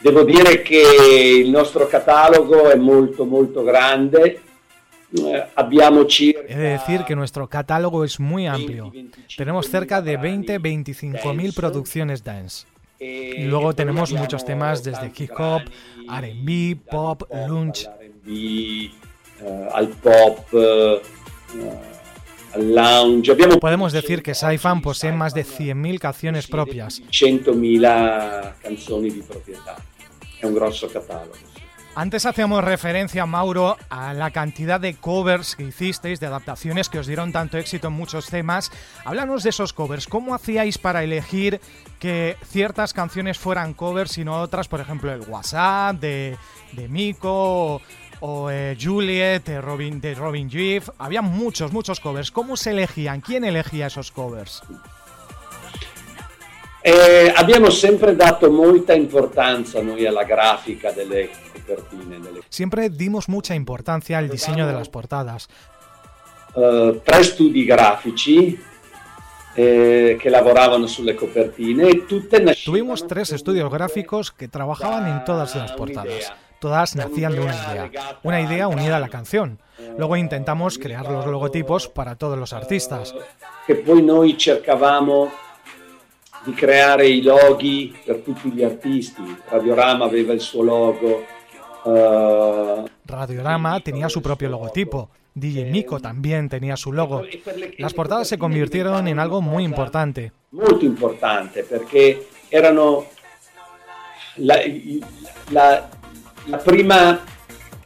devo 0.00 0.24
dire 0.24 0.62
che 0.62 1.42
il 1.44 1.50
nostro 1.50 1.86
catalogo 1.86 2.70
è 2.70 2.76
molto 2.76 3.24
molto 3.24 3.62
grande. 3.62 4.42
Eh, 5.10 5.46
abbiamo 5.54 6.06
circa 6.06 6.40
He 6.40 6.56
de 6.56 6.70
decir 6.70 7.04
que 7.04 7.14
nuestro 7.14 7.48
catálogo 7.48 8.04
es 8.04 8.18
muy 8.18 8.46
amplio. 8.48 8.92
Tenemos 9.36 9.70
cerca 9.70 10.02
de 10.02 10.18
20-25 10.18 11.34
mil 11.34 11.52
producciones 11.54 12.24
dance. 12.24 12.66
Y 13.00 13.44
luego 13.44 13.74
tenemos 13.74 14.12
muchos 14.12 14.44
temas 14.44 14.82
desde 14.82 15.12
hip 15.16 15.30
hop, 15.38 15.62
R&B, 16.08 16.78
pop, 16.90 17.22
lunch. 17.48 17.84
R&B, 17.84 18.30
eh, 19.40 19.68
al 19.72 19.88
pop, 19.88 20.38
eh, 20.52 21.00
lounge. 22.56 23.30
Abbiamo 23.30 23.58
Podemos 23.58 23.92
decir 23.92 24.22
que 24.22 24.34
Saifan 24.34 24.82
posee 24.82 25.12
más 25.12 25.32
de 25.32 25.44
100.000 25.44 25.98
canciones 25.98 26.46
propias. 26.48 27.02
100.000 27.10 28.54
canzoni 28.60 29.10
di 29.10 29.20
proprietà. 29.20 29.76
È 30.40 30.46
un 30.46 30.54
grosso 30.54 30.88
catalogo. 30.88 31.57
Antes 31.94 32.26
hacíamos 32.26 32.62
referencia, 32.62 33.26
Mauro, 33.26 33.76
a 33.90 34.14
la 34.14 34.30
cantidad 34.30 34.80
de 34.80 34.94
covers 34.94 35.56
que 35.56 35.64
hicisteis, 35.64 36.20
de 36.20 36.26
adaptaciones 36.26 36.88
que 36.88 37.00
os 37.00 37.08
dieron 37.08 37.32
tanto 37.32 37.58
éxito 37.58 37.88
en 37.88 37.94
muchos 37.94 38.28
temas. 38.28 38.70
Háblanos 39.04 39.42
de 39.42 39.50
esos 39.50 39.72
covers. 39.72 40.06
¿Cómo 40.06 40.34
hacíais 40.34 40.78
para 40.78 41.02
elegir 41.02 41.60
que 41.98 42.36
ciertas 42.46 42.92
canciones 42.92 43.38
fueran 43.38 43.74
covers 43.74 44.16
y 44.18 44.24
no 44.24 44.40
otras? 44.40 44.68
Por 44.68 44.80
ejemplo, 44.80 45.12
el 45.12 45.22
WhatsApp 45.22 45.96
de, 45.96 46.36
de 46.72 46.88
Miko 46.88 47.82
o 48.20 48.50
eh, 48.50 48.76
Juliet 48.80 49.44
de 49.44 49.60
Robin, 49.60 50.00
de 50.00 50.14
Robin 50.14 50.48
Gibb. 50.48 50.92
Había 50.98 51.22
muchos, 51.22 51.72
muchos 51.72 52.00
covers. 52.00 52.30
¿Cómo 52.30 52.56
se 52.56 52.70
elegían? 52.70 53.20
¿Quién 53.20 53.44
elegía 53.44 53.86
esos 53.88 54.12
covers? 54.12 54.62
Eh, 56.80 57.32
abbiamo 57.36 57.70
sempre 57.70 58.14
dato 58.14 58.50
molta 58.50 58.94
importanza 58.94 59.82
noi 59.82 60.06
alla 60.06 60.22
grafica 60.22 60.90
delle 60.90 61.28
Siempre 62.48 62.90
dimos 62.90 63.28
mucha 63.28 63.54
importancia 63.54 64.18
al 64.18 64.28
diseño 64.28 64.66
de 64.66 64.72
las 64.72 64.88
portadas. 64.88 65.48
Uh, 66.54 67.00
tre 67.04 67.22
studi 67.22 67.64
grafici 67.64 68.58
eh, 69.54 70.16
che 70.20 70.30
lavoravano 70.30 70.86
sulle 70.86 71.14
copertine 71.14 71.88
e 71.88 72.06
tutte 72.06 72.40
Tuvimos 72.64 73.06
tres 73.06 73.32
estudios 73.32 73.70
gráficos 73.70 74.30
que 74.30 74.46
trabajaban 74.46 75.08
en 75.08 75.24
todas 75.24 75.56
las 75.56 75.72
portadas. 75.72 76.32
Todas 76.60 76.96
nacían 76.96 77.32
de 77.32 77.40
una 77.40 77.54
idea, 77.54 77.90
una 78.22 78.40
idea 78.40 78.68
unida 78.68 78.96
a 78.96 79.00
la 79.00 79.08
canción. 79.08 79.58
Luego 79.96 80.16
intentamos 80.16 80.78
crear 80.78 81.10
los 81.10 81.26
logotipos 81.26 81.88
para 81.88 82.16
todos 82.16 82.38
los 82.38 82.52
artistas. 82.52 83.14
Che 83.66 83.74
poi 83.76 84.02
noi 84.02 84.36
cercavamo 84.36 85.30
di 86.44 86.52
creare 86.54 87.08
i 87.08 87.22
loghi 87.22 87.96
per 88.04 88.18
tutti 88.18 88.50
gli 88.50 88.62
artisti. 88.62 89.22
Radiorama 89.48 90.04
aveva 90.04 90.32
il 90.32 90.40
suo 90.40 90.62
logo. 90.62 91.24
Uh, 91.88 92.86
Radiorama 93.06 93.80
tenía 93.80 94.08
su 94.08 94.20
propio 94.20 94.48
logotipo. 94.48 95.10
DJ 95.34 95.70
Miko 95.70 96.00
también 96.00 96.48
tenía 96.48 96.76
su 96.76 96.92
logo. 96.92 97.22
Las 97.78 97.94
portadas 97.94 98.28
se 98.28 98.38
convirtieron 98.38 99.06
en 99.08 99.18
algo 99.18 99.40
muy 99.40 99.64
importante. 99.64 100.32
Molto 100.50 100.84
importante 100.84 101.62
perché 101.62 102.26
erano 102.50 103.04
la, 104.36 104.58
la, 105.50 105.88
la 106.46 106.58
prima 106.58 107.20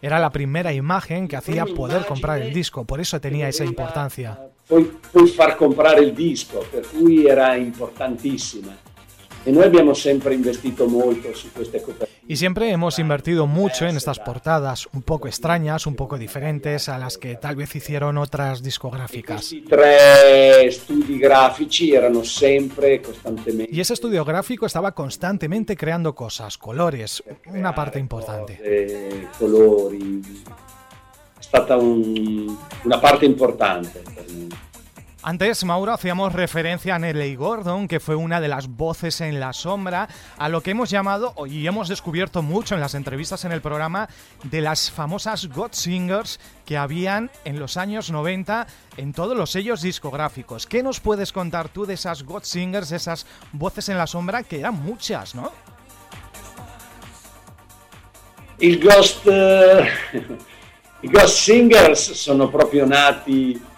Era 0.00 0.18
la 0.18 0.30
primera 0.30 0.72
imagen 0.72 1.28
que 1.28 1.36
hacía 1.36 1.64
poder 1.64 2.04
comprar 2.06 2.40
el 2.42 2.52
disco, 2.52 2.84
por 2.84 3.00
eso 3.00 3.20
tenía 3.20 3.48
esa 3.48 3.64
importancia. 3.64 4.38
poi, 4.66 4.98
poi 5.10 5.28
far 5.28 5.56
comprare 5.56 6.00
il 6.00 6.14
disco, 6.14 6.64
per 6.70 6.88
cui 6.88 7.26
era 7.26 7.54
importantissima. 7.56 8.74
E 9.44 9.50
noi 9.50 9.64
abbiamo 9.64 9.92
sempre 9.92 10.32
investito 10.32 10.86
molto 10.86 11.34
su 11.34 11.52
queste 11.52 11.80
copertine. 11.82 12.11
Y 12.28 12.36
siempre 12.36 12.70
hemos 12.70 12.98
invertido 12.98 13.46
mucho 13.46 13.86
en 13.86 13.96
estas 13.96 14.18
portadas, 14.20 14.86
un 14.92 15.02
poco 15.02 15.26
extrañas, 15.28 15.86
un 15.86 15.96
poco 15.96 16.16
diferentes 16.18 16.88
a 16.88 16.96
las 16.96 17.18
que 17.18 17.34
tal 17.36 17.56
vez 17.56 17.74
hicieron 17.74 18.16
otras 18.16 18.62
discográficas. 18.62 19.52
Y 23.70 23.80
ese 23.80 23.92
estudio 23.94 24.24
gráfico 24.24 24.66
estaba 24.66 24.92
constantemente 24.92 25.76
creando 25.76 26.14
cosas, 26.14 26.56
colores, 26.58 27.22
una 27.46 27.74
parte 27.74 27.98
importante. 27.98 29.28
colori. 29.38 30.20
È 31.38 31.42
stata 31.42 31.76
un- 31.76 32.56
una 32.84 33.00
parte 33.00 33.26
importante 33.26 34.00
per 34.14 34.24
me. 34.32 34.48
Antes, 35.24 35.62
Mauro, 35.62 35.92
hacíamos 35.92 36.32
referencia 36.32 36.96
a 36.96 36.98
Nelly 36.98 37.36
Gordon, 37.36 37.86
que 37.86 38.00
fue 38.00 38.16
una 38.16 38.40
de 38.40 38.48
las 38.48 38.66
voces 38.66 39.20
en 39.20 39.38
la 39.38 39.52
sombra, 39.52 40.08
a 40.36 40.48
lo 40.48 40.62
que 40.62 40.72
hemos 40.72 40.90
llamado, 40.90 41.32
y 41.46 41.64
hemos 41.64 41.88
descubierto 41.88 42.42
mucho 42.42 42.74
en 42.74 42.80
las 42.80 42.96
entrevistas 42.96 43.44
en 43.44 43.52
el 43.52 43.60
programa, 43.60 44.08
de 44.42 44.60
las 44.60 44.90
famosas 44.90 45.46
God 45.46 45.70
Singers 45.74 46.40
que 46.66 46.76
habían 46.76 47.30
en 47.44 47.60
los 47.60 47.76
años 47.76 48.10
90 48.10 48.66
en 48.96 49.12
todos 49.12 49.36
los 49.36 49.52
sellos 49.52 49.80
discográficos. 49.80 50.66
¿Qué 50.66 50.82
nos 50.82 50.98
puedes 50.98 51.30
contar 51.30 51.68
tú 51.68 51.86
de 51.86 51.94
esas 51.94 52.24
God 52.24 52.42
Singers, 52.42 52.90
esas 52.90 53.24
voces 53.52 53.88
en 53.90 53.98
la 53.98 54.08
sombra, 54.08 54.42
que 54.42 54.58
eran 54.58 54.74
muchas, 54.74 55.36
¿no? 55.36 55.52
Il 58.58 58.82
Ghost, 58.82 59.24
eh, 59.26 59.88
I 61.02 61.08
Ghost 61.12 61.36
Singers 61.36 62.00
sono 62.00 62.50
nati 62.86 63.70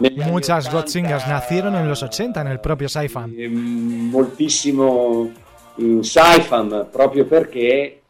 Muchas 0.00 0.70
God 0.70 0.84
80, 0.84 0.88
Singers 0.88 1.28
nacieron 1.28 1.74
en 1.74 1.88
los 1.88 2.02
80 2.02 2.40
en 2.40 2.46
el 2.48 2.60
propio 2.60 2.88
Saifan. 2.88 3.34
eh, 3.36 3.48
moltissimo 3.48 5.30
in 5.76 6.02
Saifam 6.02 6.88
proprio 6.90 7.26
perché 7.26 8.00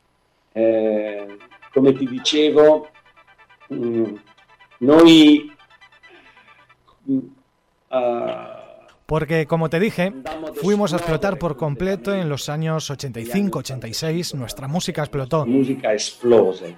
eh, 0.53 1.37
come 1.73 1.93
ti 1.93 2.07
dicevo 2.07 2.89
mm, 3.69 4.15
noi 4.79 5.53
mm, 7.05 7.19
ah, 7.89 8.55
Porque, 9.11 9.45
como 9.45 9.69
te 9.69 9.81
dije, 9.81 10.13
fuimos 10.63 10.93
a 10.93 10.99
explotar 10.99 11.37
por 11.37 11.57
completo 11.57 12.15
en 12.15 12.29
los 12.29 12.49
años 12.49 12.93
85-86, 12.93 14.35
nuestra 14.35 14.69
música 14.69 15.03
explotó. 15.03 15.45
Música 15.47 15.93
explose. 15.93 16.77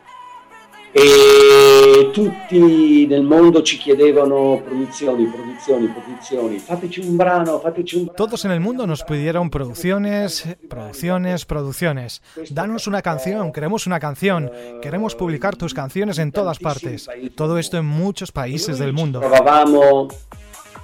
E 2.03 2.11
tutti 2.11 3.07
nel 3.07 3.23
mondo 3.23 3.63
ci 3.63 3.79
chiedevano 3.79 4.61
produzioni, 4.65 5.25
produzioni, 5.27 5.87
produzioni, 5.87 6.59
fateci 6.59 7.01
un 7.01 7.17
brano, 7.17 7.61
fateci 7.61 7.97
un 7.97 8.05
brano. 8.05 8.17
Todos 8.17 8.45
en 8.45 8.51
el 8.51 8.61
mundo 8.61 8.87
nos 8.87 9.05
pidieron 9.05 9.51
producciones, 9.51 10.45
producciones, 10.69 11.45
producciones. 11.45 12.21
Danos 12.51 12.89
una 12.89 13.03
canción, 13.03 13.53
queremos 13.53 13.87
una 13.87 14.01
canción, 14.01 14.51
queremos 14.81 15.15
publicar 15.15 15.55
tus 15.55 15.75
canciones 15.75 16.19
en 16.19 16.33
todas 16.33 16.59
partes. 16.59 17.09
Todo 17.37 17.59
esto 17.59 17.79
en 17.79 17.87
muchos 17.87 18.33
países 18.33 18.79
del 18.79 18.93
mundo. 18.93 19.21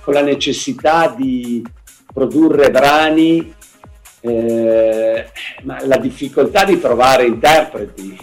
Con 0.05 0.15
la 0.15 0.23
necesidad 0.23 1.17
de 1.17 1.65
produrre 2.15 2.71
brani 2.71 3.53
eh, 4.21 5.31
ma 5.63 5.85
la 5.85 5.97
difficoltà 5.99 6.65
di 6.65 6.81
trovare 6.81 7.27
interpreti 7.27 8.17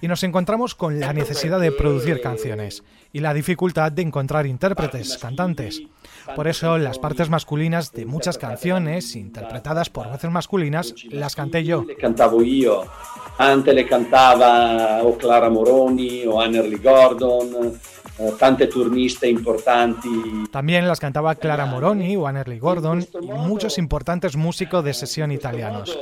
y 0.00 0.08
nos 0.08 0.22
encontramos 0.22 0.74
con 0.74 1.00
la 1.00 1.12
necesidad 1.12 1.60
de 1.60 1.72
producir 1.72 2.20
canciones 2.20 2.82
y 3.16 3.20
la 3.20 3.32
dificultad 3.32 3.90
de 3.92 4.02
encontrar 4.02 4.46
intérpretes, 4.46 5.16
cantantes. 5.16 5.80
Por 6.34 6.48
eso 6.48 6.76
las 6.76 6.98
partes 6.98 7.30
masculinas 7.30 7.90
de 7.92 8.04
muchas 8.04 8.36
canciones 8.36 9.16
interpretadas 9.16 9.88
por 9.88 10.06
voces 10.06 10.30
masculinas 10.30 10.94
las 11.08 11.34
canté 11.34 11.64
yo. 11.64 11.86
Cantavo 11.98 12.42
yo. 12.42 12.84
Antes 13.38 13.74
le 13.74 13.86
cantaba 13.86 15.02
o 15.02 15.16
Clara 15.16 15.48
Moroni 15.48 16.26
o 16.26 16.38
Annerly 16.38 16.76
Gordon 16.76 17.80
eh, 18.18 18.32
tante 18.38 18.66
turniste 18.66 19.30
importantes. 19.30 20.12
También 20.50 20.86
las 20.86 21.00
cantaba 21.00 21.36
Clara 21.36 21.64
Moroni 21.64 22.18
o 22.18 22.26
Annerly 22.26 22.58
Gordon 22.58 23.06
y 23.22 23.32
muchos 23.32 23.78
importantes 23.78 24.36
músicos 24.36 24.84
de 24.84 24.92
sesión 24.92 25.32
italianos. 25.32 25.98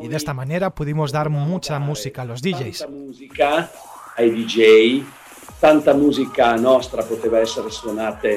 Y 0.00 0.08
de 0.08 0.16
esta 0.16 0.32
manera 0.32 0.70
pudimos 0.70 1.12
dar 1.12 1.28
mucha 1.28 1.78
música 1.78 2.22
a 2.22 2.24
los 2.24 2.40
DJs. 2.40 2.88
Música 2.88 3.70
DJ, 4.16 5.04
tanta 5.64 5.94
música 5.94 6.58
nostra 6.58 7.02
poteva 7.02 7.40
essere 7.40 7.70
suonata 7.70 8.28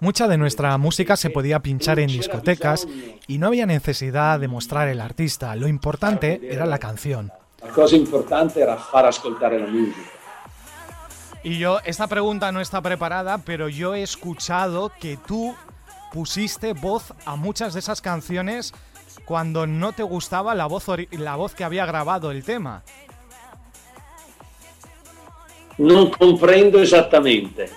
Mucha 0.00 0.26
de 0.26 0.36
nuestra 0.36 0.76
música 0.78 1.16
se 1.16 1.30
podía 1.30 1.60
pinchar 1.60 2.00
en 2.00 2.08
discotecas 2.08 2.88
y 3.28 3.38
no 3.38 3.46
había 3.46 3.66
necesidad 3.66 4.40
de 4.40 4.48
mostrar 4.48 4.88
el 4.88 5.00
artista, 5.00 5.54
lo 5.54 5.68
importante 5.68 6.40
era 6.42 6.66
la 6.66 6.78
canción. 6.78 7.30
La 7.62 7.68
cosa 7.68 7.94
importante 7.94 8.60
era 8.60 8.76
far 8.76 9.06
ascoltare 9.06 9.60
la 9.60 9.68
música. 9.68 10.10
Y 11.44 11.56
yo, 11.58 11.78
esta 11.84 12.08
pregunta 12.08 12.50
no 12.50 12.60
está 12.60 12.82
preparada, 12.82 13.38
pero 13.38 13.68
yo 13.68 13.94
he 13.94 14.02
escuchado 14.02 14.90
que 15.00 15.16
tú 15.24 15.54
pusiste 16.12 16.72
voz 16.72 17.14
a 17.26 17.36
muchas 17.36 17.74
de 17.74 17.78
esas 17.78 18.00
canciones 18.00 18.74
cuando 19.24 19.68
no 19.68 19.92
te 19.92 20.02
gustaba 20.02 20.56
la 20.56 20.66
voz, 20.66 20.86
la 21.12 21.36
voz 21.36 21.54
que 21.54 21.62
había 21.62 21.86
grabado 21.86 22.32
el 22.32 22.42
tema. 22.42 22.82
No 25.78 26.10
comprendo 26.10 26.80
exactamente. 26.80 27.68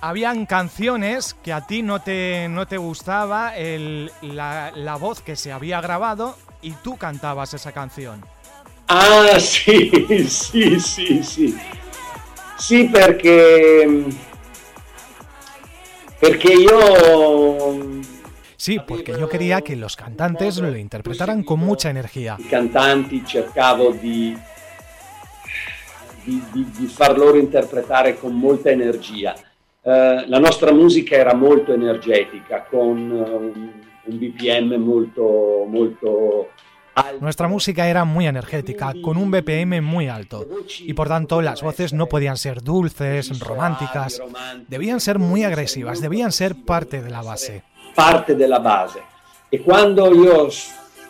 habían 0.00 0.46
canciones 0.46 1.36
que 1.42 1.52
a 1.52 1.66
ti 1.66 1.82
no 1.82 2.00
te, 2.00 2.48
no 2.48 2.66
te 2.66 2.78
gustaba 2.78 3.52
la, 3.56 4.72
la 4.74 4.96
voz 4.96 5.20
que 5.20 5.36
se 5.36 5.52
había 5.52 5.80
grabado 5.80 6.36
y 6.62 6.72
tú 6.72 6.96
cantabas 6.96 7.54
esa 7.54 7.72
canción. 7.72 8.24
Ah, 8.88 9.28
sí, 9.38 9.90
sí, 10.28 10.80
sí, 10.80 11.22
sí. 11.22 11.56
Sì, 12.58 12.88
perché, 12.88 13.86
perché 16.18 16.52
io 16.52 17.98
Sí, 18.56 18.80
porque 18.84 19.12
yo 19.12 19.28
quería 19.28 19.60
que 19.60 19.76
los 19.76 19.94
cantantes 19.94 20.58
lo 20.58 20.76
interpretaran 20.76 21.44
con 21.44 21.60
mucha 21.60 21.90
energía. 21.90 22.36
I 22.40 22.48
cantanti 22.48 23.22
cercavo 23.24 23.92
di, 23.92 24.36
di, 26.28 26.42
di, 26.52 26.70
di 26.76 26.86
far 26.86 27.16
loro 27.16 27.38
interpretare 27.38 28.18
con 28.18 28.34
molta 28.34 28.68
energia. 28.68 29.34
Uh, 29.80 30.24
la 30.26 30.38
nostra 30.38 30.72
musica 30.72 31.16
era 31.16 31.34
molto 31.34 31.72
energetica, 31.72 32.66
con 32.68 33.10
un, 33.10 33.70
un 34.04 34.18
BPM 34.18 34.74
molto, 34.74 35.64
molto 35.66 36.50
Nuestra 37.20 37.46
música 37.48 37.86
era 37.86 38.04
muy 38.04 38.26
energética, 38.26 38.92
con 39.02 39.16
un 39.16 39.30
BPM 39.30 39.80
muy 39.80 40.08
alto, 40.08 40.46
y 40.80 40.92
por 40.92 41.08
tanto 41.08 41.40
las 41.40 41.62
voces 41.62 41.92
no 41.92 42.06
podían 42.06 42.36
ser 42.36 42.60
dulces, 42.60 43.38
románticas, 43.38 44.20
debían 44.66 45.00
ser 45.00 45.18
muy 45.18 45.44
agresivas, 45.44 46.00
debían 46.00 46.32
ser 46.32 46.56
parte 46.66 47.00
de 47.00 47.10
la 47.10 47.22
base. 47.22 47.62
Parte 47.94 48.34
de 48.34 48.48
la 48.48 48.58
base. 48.58 49.00
Y 49.50 49.58
cuando 49.58 50.12
yo 50.12 50.48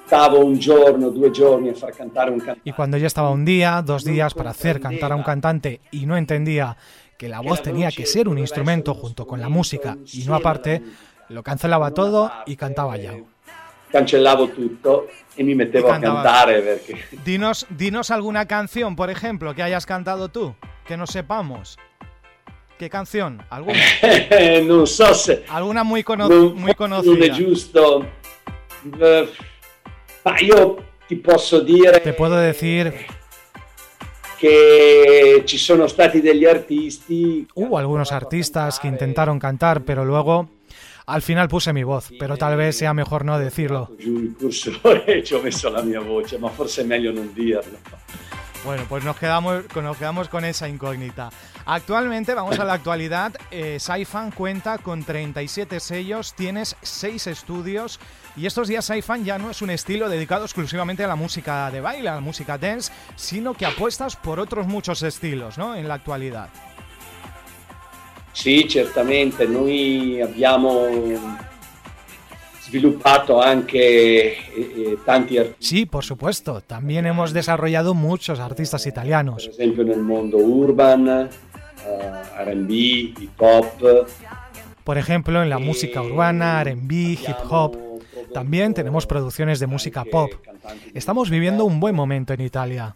estaba 0.09 0.39
un 0.39 0.59
giorno, 0.59 1.11
due 1.11 1.31
giorni 1.31 1.69
a 1.69 1.75
far 1.75 1.93
un 2.31 2.41
cantante. 2.41 2.61
Y 2.65 2.73
cuando 2.73 2.97
yo 2.97 3.07
estaba 3.07 3.29
un 3.29 3.45
día, 3.45 3.83
dos 3.83 4.05
días 4.05 4.33
para 4.33 4.51
hacer 4.51 4.81
cantar 4.81 5.13
a 5.13 5.17
un 5.17 5.23
cantante 5.23 5.83
y 5.91 6.07
no 6.07 6.17
entendía 6.17 6.79
que 7.19 7.29
la 7.29 7.41
voz 7.41 7.61
tenía 7.61 7.91
que 7.91 8.07
ser 8.07 8.27
un 8.27 8.39
instrumento 8.39 8.95
junto 8.95 9.27
con 9.27 9.39
la 9.39 9.51
música 9.51 9.99
y 10.15 10.25
no 10.25 10.35
aparte, 10.35 10.83
lo 11.29 11.43
cancelaba 11.43 11.93
todo 11.93 12.33
y 12.47 12.57
cantaba 12.57 12.97
ya. 12.97 13.13
Cancellavo 13.93 14.49
tutto 14.49 15.09
y 15.37 15.45
me 15.45 15.55
mettevo 15.55 15.93
a 15.93 16.01
cantare 16.01 16.81
Dinos, 17.23 17.67
dinos 17.69 18.11
alguna 18.11 18.47
canción, 18.47 18.97
por 18.97 19.11
ejemplo, 19.11 19.55
que 19.55 19.63
hayas 19.63 19.85
cantado 19.85 20.31
tú, 20.31 20.55
que 20.87 20.97
no 20.97 21.07
sepamos. 21.07 21.77
¿Qué 22.79 22.89
canción? 22.89 23.43
¿Alguna? 23.51 23.79
no 24.65 24.87
so 24.87 25.13
se... 25.13 25.45
Alguna 25.51 25.85
muy, 25.85 26.03
cono 26.03 26.31
muy 26.55 26.73
conocida. 26.75 27.13
Non 27.13 27.23
è 27.23 27.31
giusto. 27.31 28.07
Eh, 29.01 29.29
ma 30.25 30.41
io 30.41 30.77
ti 31.07 31.17
posso 31.17 31.61
dire... 31.61 32.01
Te 32.01 32.13
puedo 32.13 32.37
decir... 32.37 32.93
Que 34.39 35.43
ci 35.45 35.59
sono 35.59 35.89
stati 35.89 36.21
degli 36.21 36.45
artisti... 36.45 37.47
Hubo 37.55 37.77
algunos 37.77 38.13
artistas 38.13 38.79
que 38.79 38.87
intentaron 38.87 39.41
cantar, 39.41 39.83
pero 39.85 40.05
luego 40.05 40.49
al 41.07 41.23
final 41.23 41.49
puse 41.49 41.73
mi 41.73 41.83
voz, 41.83 42.11
pero 42.19 42.37
tal 42.37 42.57
vez 42.57 42.77
sea 42.77 42.95
mejor 42.95 43.25
no 43.25 43.39
decirlo. 43.39 43.91
Bueno, 48.65 48.85
pues 48.89 49.05
nos 49.05 49.17
quedamos, 49.17 49.65
nos 49.75 49.97
quedamos 49.97 50.29
con 50.29 50.45
esa 50.45 50.69
incógnita. 50.69 51.31
Actualmente, 51.65 52.35
vamos 52.35 52.59
a 52.59 52.65
la 52.65 52.75
actualidad, 52.75 53.35
eh, 53.51 53.79
Saifan 53.79 54.31
cuenta 54.31 54.79
con 54.79 55.05
37 55.05 55.81
sellos, 55.81 56.35
tienes 56.35 56.77
6 56.83 57.29
estudios 57.29 58.01
y 58.37 58.47
estos 58.47 58.69
días 58.69 58.87
Saifan 58.87 59.25
ya 59.25 59.39
no 59.39 59.51
es 59.51 59.63
un 59.63 59.71
estilo 59.71 60.09
dedicado 60.09 60.45
exclusivamente 60.45 61.05
a 61.05 61.09
la 61.09 61.17
música 61.17 61.71
de 61.71 61.81
baile, 61.81 62.09
a 62.09 62.17
la 62.17 62.21
música 62.21 62.59
dance, 62.59 62.93
sino 63.17 63.55
que 63.55 63.65
apuestas 63.65 64.17
por 64.17 64.41
otros 64.41 64.67
muchos 64.67 65.03
estilos, 65.03 65.57
¿no? 65.57 65.77
En 65.77 65.87
la 65.89 65.95
actualidad. 65.95 66.49
Sì, 68.33 68.69
certamente, 68.69 69.49
noi 69.49 70.21
abbiamo 70.21 70.87
sviluppato 72.69 73.41
anche 73.41 73.79
eh, 73.79 74.37
eh, 74.55 74.99
tanti 75.05 75.39
artistas. 75.39 75.67
Sí, 75.67 75.87
por 75.87 76.05
supuesto, 76.05 76.61
también 76.61 77.07
hemos 77.07 77.33
desarrollado 77.33 77.95
muchos 77.95 78.41
artistas 78.41 78.87
italianos. 78.87 79.49
Por 79.49 79.55
ejemplo, 79.55 79.85
en 79.85 79.91
el 79.91 80.03
mundo 80.03 80.37
urban, 80.37 81.09
eh, 81.09 81.29
R&B, 82.41 82.75
hip 82.75 83.31
hop. 83.39 84.07
Por 84.85 84.99
ejemplo, 84.99 85.43
en 85.43 85.51
la 85.51 85.59
música 85.59 86.03
urbana, 86.03 86.61
R&B, 86.61 86.95
hip 86.95 87.37
hop. 87.49 87.77
También 88.33 88.75
tenemos 88.75 89.07
producciones 89.07 89.59
de 89.59 89.67
música 89.67 90.05
pop. 90.05 90.31
Estamos 90.93 91.31
viviendo 91.31 91.65
un 91.65 91.81
buen 91.81 91.95
momento 91.95 92.35
en 92.35 92.43
Italia. 92.43 92.95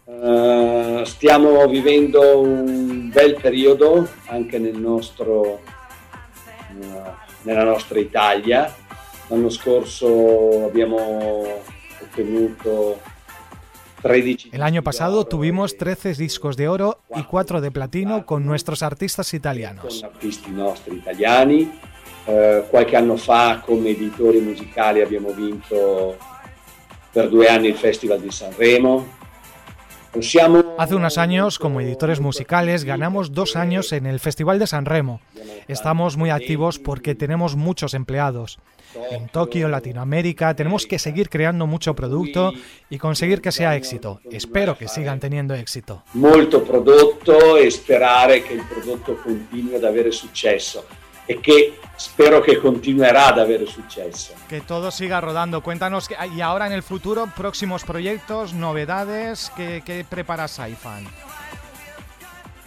Stiamo 1.05 1.67
vivendo 1.67 2.39
un 2.39 3.11
bel 3.11 3.35
periodo 3.35 4.07
anche 4.27 4.59
nel 4.59 4.79
nostro, 4.79 5.59
nella 7.45 7.63
nostra 7.63 7.99
Italia. 7.99 8.71
L'anno 9.29 9.49
scorso 9.49 10.65
abbiamo 10.65 11.61
ottenuto 12.01 12.99
13 14.01 14.49
El 14.51 14.61
año 14.61 14.83
pasado 14.83 15.25
tuvimos 15.25 15.77
13 15.77 16.13
discos 16.15 16.57
de 16.57 16.67
oro 16.67 16.99
y 17.15 17.23
4 17.23 17.61
de 17.61 17.71
platino 17.71 18.25
con 18.25 18.45
nuestros 18.45 18.83
artistas 18.83 19.33
italianos. 19.33 20.01
Con 20.01 20.09
artisti 20.11 20.51
nostri 20.51 20.97
italiani. 20.97 21.71
Uh, 22.25 22.67
qualche 22.69 22.95
anno 22.95 23.17
fa 23.17 23.61
come 23.65 23.89
editori 23.89 24.39
musicali 24.39 25.01
abbiamo 25.01 25.31
vinto 25.31 26.17
per 27.11 27.29
due 27.29 27.47
anni 27.47 27.67
il 27.67 27.75
Festival 27.75 28.19
di 28.19 28.31
Sanremo. 28.31 29.21
Hace 30.77 30.95
unos 30.95 31.17
años, 31.17 31.57
como 31.57 31.81
editores 31.81 32.19
musicales, 32.19 32.83
ganamos 32.83 33.31
dos 33.31 33.55
años 33.55 33.91
en 33.93 34.05
el 34.05 34.19
Festival 34.19 34.59
de 34.59 34.67
San 34.67 34.85
Remo. 34.85 35.21
Estamos 35.67 36.17
muy 36.17 36.29
activos 36.29 36.77
porque 36.77 37.15
tenemos 37.15 37.55
muchos 37.55 37.95
empleados. 37.95 38.59
En 39.09 39.27
Tokio, 39.27 39.69
Latinoamérica, 39.69 40.55
tenemos 40.55 40.85
que 40.85 40.99
seguir 40.99 41.29
creando 41.29 41.65
mucho 41.65 41.95
producto 41.95 42.53
y 42.91 42.99
conseguir 42.99 43.41
que 43.41 43.51
sea 43.51 43.75
éxito. 43.75 44.21
Espero 44.29 44.77
que 44.77 44.87
sigan 44.87 45.19
teniendo 45.19 45.55
éxito. 45.55 46.03
Mucho 46.13 46.63
producto 46.63 47.59
y 47.59 47.67
esperar 47.67 48.29
que 48.43 48.53
el 48.53 48.61
producto 48.67 49.17
continúe 49.17 49.77
ad 49.77 49.85
avere 49.85 50.11
successo. 50.11 50.85
E 51.25 51.39
che 51.39 51.79
spero 51.95 52.41
che 52.41 52.57
continuerà 52.57 53.27
ad 53.27 53.39
avere 53.39 53.65
successo. 53.65 54.33
Que 54.47 54.61
todo 54.61 54.91
siga 54.91 55.19
rodando. 55.19 55.61
Cuéntanos, 55.61 56.07
que, 56.07 56.15
y 56.35 56.41
ahora 56.41 56.67
en 56.67 56.73
el 56.73 56.83
futuro, 56.83 57.29
próximos 57.35 57.83
proyectos, 57.83 58.53
novedades, 58.53 59.51
¿qué, 59.55 59.81
qué 59.85 60.05
prepara 60.07 60.47
Saifan? 60.47 61.07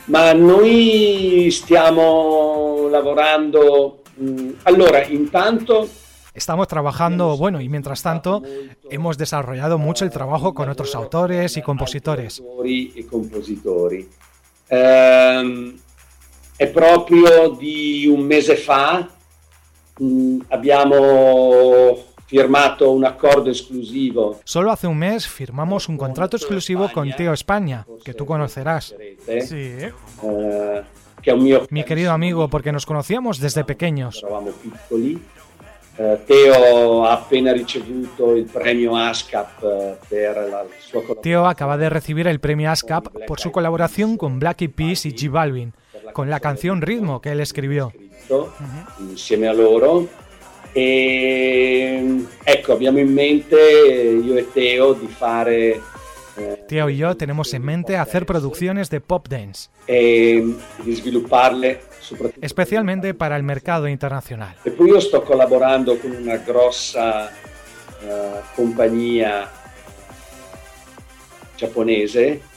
Ma 0.07 0.33
noi 0.33 1.51
stiamo 1.51 2.87
lavorando... 2.89 4.03
Mh, 4.17 4.51
allora, 4.65 5.05
intanto 5.05 5.89
Estamos 6.37 6.69
trabajando, 6.69 7.39
bueno, 7.39 7.63
y 7.63 7.69
mientras 7.71 8.03
tanto 8.03 8.43
hemos 8.91 9.17
desarrollado 9.17 9.79
mucho 9.79 10.05
el 10.05 10.11
trabajo 10.11 10.53
con 10.53 10.69
otros 10.69 10.95
autores 10.95 11.57
y 11.57 11.63
compositores. 11.63 12.43
E 12.63 13.07
compositori. 13.09 14.07
Ehm, 14.69 15.79
è 16.57 16.67
proprio 16.69 17.51
di 17.51 18.07
un 18.07 18.21
mese 18.23 18.57
fa 18.57 19.07
mh, 19.99 20.39
abbiamo 20.49 21.97
firmato 22.27 22.93
un 22.93 23.05
accordo 23.05 23.51
esclusivo. 23.51 24.41
Solo 24.45 24.71
hace 24.71 24.87
un 24.87 24.97
mes 24.97 25.27
firmamos 25.27 25.89
un 25.89 25.97
contrato 25.97 26.37
exclusivo 26.37 26.91
con 26.93 27.11
Teo 27.13 27.33
España, 27.33 27.87
que 28.05 28.15
tú 28.15 28.27
conocerás. 28.27 28.95
Sí. 29.47 29.77
Eh, 29.79 29.93
Mi 31.71 31.85
querido 31.85 32.13
amigo, 32.13 32.49
porque 32.49 32.73
nos 32.73 32.87
conocíamos 32.87 33.39
desde 33.41 33.65
pequeños. 33.65 34.25
Eh, 35.99 36.19
Teo 36.27 37.07
ha 37.07 37.13
appena 37.13 37.53
ricevuto 37.53 38.37
il 38.37 38.45
premio 38.45 38.97
ASCAP 38.97 39.63
eh, 39.63 39.97
per 40.07 40.37
la 40.51 40.67
sua 40.79 41.01
collaborazione 41.01 41.21
Teo 41.23 41.47
acaba 41.47 41.79
de 41.79 41.89
recibir 41.89 42.27
el 42.27 42.39
premio 42.39 42.71
ASCAP 42.71 43.25
por 43.27 43.41
su 43.41 43.51
colaboración 43.51 44.19
con 44.19 44.39
Black 44.39 44.61
Eyed 44.61 44.73
Peas 44.73 45.07
y 45.07 45.13
G 45.13 45.31
Balvin, 45.31 45.73
con 46.13 46.29
la 46.29 46.39
canción 46.41 46.83
Ritmo 46.83 47.21
que 47.23 47.33
él 47.33 47.41
escribió. 47.41 47.93
insieme 49.01 49.49
a 49.49 49.55
loro. 49.55 50.07
E 50.75 52.27
ecco, 52.45 52.73
abbiamo 52.73 52.99
in 52.99 53.15
mente 53.15 53.57
eh, 53.57 54.21
io 54.23 54.37
e 54.37 54.53
Teo 54.53 54.93
di 54.93 55.07
fare 55.07 55.81
Teo 56.69 56.91
y 56.91 56.99
yo 56.99 57.17
tenemos 57.17 57.55
en 57.55 57.65
mente 57.65 57.97
hacer 57.97 58.27
producciones 58.27 58.91
de 58.91 59.01
pop 59.01 59.27
dance, 59.27 59.71
e 59.87 60.45
svilupparle 60.85 61.81
soprattutto. 61.96 61.96
Especialmente 62.41 63.15
para 63.15 63.37
el 63.37 63.43
mercado 63.43 63.89
internacional. 63.89 64.57
E 64.65 64.71
poi 64.71 64.89
io 64.89 65.01
sto 65.01 65.23
collaborando 65.23 65.99
con 65.99 66.13
una 66.13 66.37
grossa 66.37 67.31
eh, 67.31 68.41
compagnia 68.55 69.51
giapponese 71.57 72.55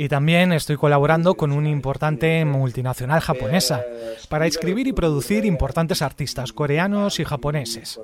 Y 0.00 0.08
también 0.08 0.52
estoy 0.52 0.76
colaborando 0.76 1.34
con 1.34 1.50
una 1.50 1.68
importante 1.68 2.44
multinacional 2.44 3.20
japonesa 3.20 3.84
para 4.28 4.46
escribir 4.46 4.86
y 4.86 4.92
producir 4.92 5.44
importantes 5.44 6.02
artistas 6.02 6.52
coreanos 6.52 7.18
y 7.18 7.24
japoneses. 7.24 7.98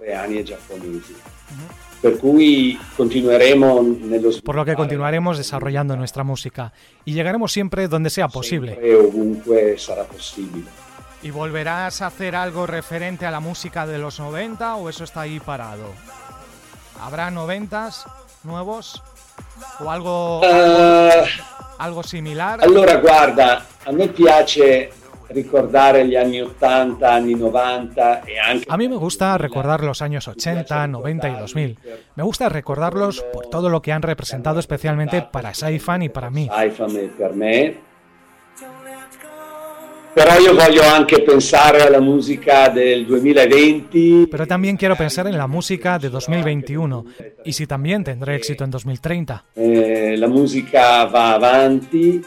Per 2.04 2.18
cui 2.18 2.78
nello 4.04 4.28
Por 4.44 4.56
lo 4.56 4.64
que 4.66 4.74
continuaremos 4.74 5.38
desarrollando 5.38 5.96
nuestra 5.96 6.22
música 6.22 6.70
y 7.06 7.14
llegaremos 7.14 7.50
siempre 7.50 7.88
donde 7.88 8.10
sea 8.10 8.28
posible. 8.28 8.76
e 8.78 9.78
sarà 9.78 10.04
possibile. 10.04 10.68
¿Y 11.22 11.30
volverás 11.30 12.02
a 12.02 12.08
hacer 12.08 12.36
algo 12.36 12.66
referente 12.66 13.24
a 13.24 13.30
la 13.30 13.40
música 13.40 13.86
de 13.86 13.96
los 13.96 14.20
90 14.20 14.76
o 14.76 14.90
eso 14.90 15.04
está 15.04 15.22
ahí 15.22 15.40
parado? 15.40 15.94
¿Habrá 17.00 17.30
90s 17.30 18.04
nuevos 18.42 19.02
o 19.80 19.90
algo, 19.90 20.42
Eh, 20.44 21.24
algo 21.78 22.02
similar? 22.02 22.60
allora 22.62 22.96
guarda, 23.00 23.64
a 23.86 23.92
me 23.92 24.08
piace 24.08 24.92
ricordare 25.28 26.06
gli 26.06 26.16
anni 26.16 26.40
80, 26.40 27.10
anni 27.10 27.34
90 27.34 28.22
e 28.22 28.38
anche 28.38 28.64
A 28.68 28.76
mí 28.76 28.88
me 28.88 28.96
gusta 28.96 29.36
recordar 29.38 29.82
los 29.82 30.02
años 30.02 30.28
80, 30.28 30.86
90 30.86 31.28
y 31.28 31.34
2000. 31.38 31.78
Me 32.14 32.22
gusta 32.22 32.48
recordarlos 32.48 33.24
por 33.32 33.46
todo 33.46 33.68
lo 33.68 33.82
que 33.82 33.92
han 33.92 34.02
representado 34.02 34.60
especialmente 34.60 35.22
para 35.22 35.54
Saifan 35.54 36.02
y 36.02 36.08
para 36.08 36.30
mí. 36.30 36.48
alla 41.82 42.00
musica 42.00 42.68
del 42.68 43.06
2020. 43.06 44.28
Pero 44.30 44.46
también 44.46 44.76
quiero 44.76 44.94
pensar 44.96 45.26
en 45.26 45.36
la 45.36 45.48
música 45.48 45.98
de 45.98 46.08
2021 46.08 47.04
y 47.44 47.52
si 47.52 47.66
también 47.66 48.04
tendré 48.04 48.36
éxito 48.36 48.62
en 48.64 48.70
2030. 48.70 49.44
Eh, 49.56 50.14
la 50.16 50.28
musica 50.28 51.04
va 51.06 51.32
avanti 51.34 52.22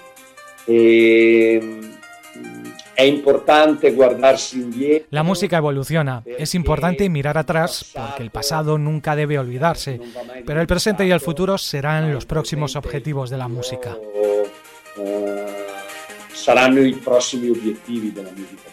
e 0.66 1.60
mm, 1.62 1.77
è 1.77 1.77
importante 3.06 3.91
guardarsi 3.91 4.62
indietro. 4.62 5.08
La 5.12 5.24
música 5.24 5.58
evoluciona. 5.58 6.24
Es 6.26 6.56
importante 6.56 7.10
mirar 7.10 7.38
atrás 7.38 7.91
porque 7.93 8.24
el 8.24 8.32
pasado 8.32 8.78
nunca 8.78 9.16
debe 9.16 9.38
olvidarse, 9.38 10.00
pero 10.45 10.62
el 10.62 10.68
presente 10.68 11.06
y 11.06 11.12
el 11.12 11.20
futuro 11.20 11.58
serán 11.58 12.14
los 12.14 12.26
próximos 12.26 12.76
objetivos 12.76 13.30
de 13.30 13.38
la 13.38 13.48
música. 13.48 13.95
Eh, 14.98 15.54
saranno 16.34 16.80
i 16.80 16.93
prossimi 16.93 17.50
obiettivi 17.50 18.12
della 18.12 18.32
musica. 18.32 18.72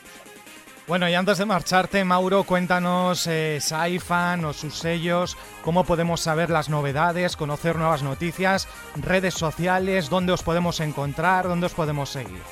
Bueno, 0.86 1.08
y 1.08 1.14
antes 1.14 1.38
de 1.38 1.46
marcharte, 1.46 2.04
Mauro, 2.04 2.44
cuéntanos 2.44 3.26
eh, 3.26 3.58
Saifan 3.58 4.44
o 4.44 4.52
sus 4.52 4.78
sellos, 4.78 5.34
cómo 5.62 5.84
podemos 5.84 6.20
saber 6.20 6.50
las 6.50 6.68
novedades, 6.68 7.36
conocer 7.36 7.76
nuevas 7.76 8.02
noticias, 8.02 8.68
redes 8.96 9.32
sociales, 9.32 10.10
dónde 10.10 10.32
os 10.32 10.42
podemos 10.42 10.80
encontrar, 10.80 11.48
dónde 11.48 11.66
os 11.66 11.72
podemos 11.72 12.10
seguir. 12.10 12.42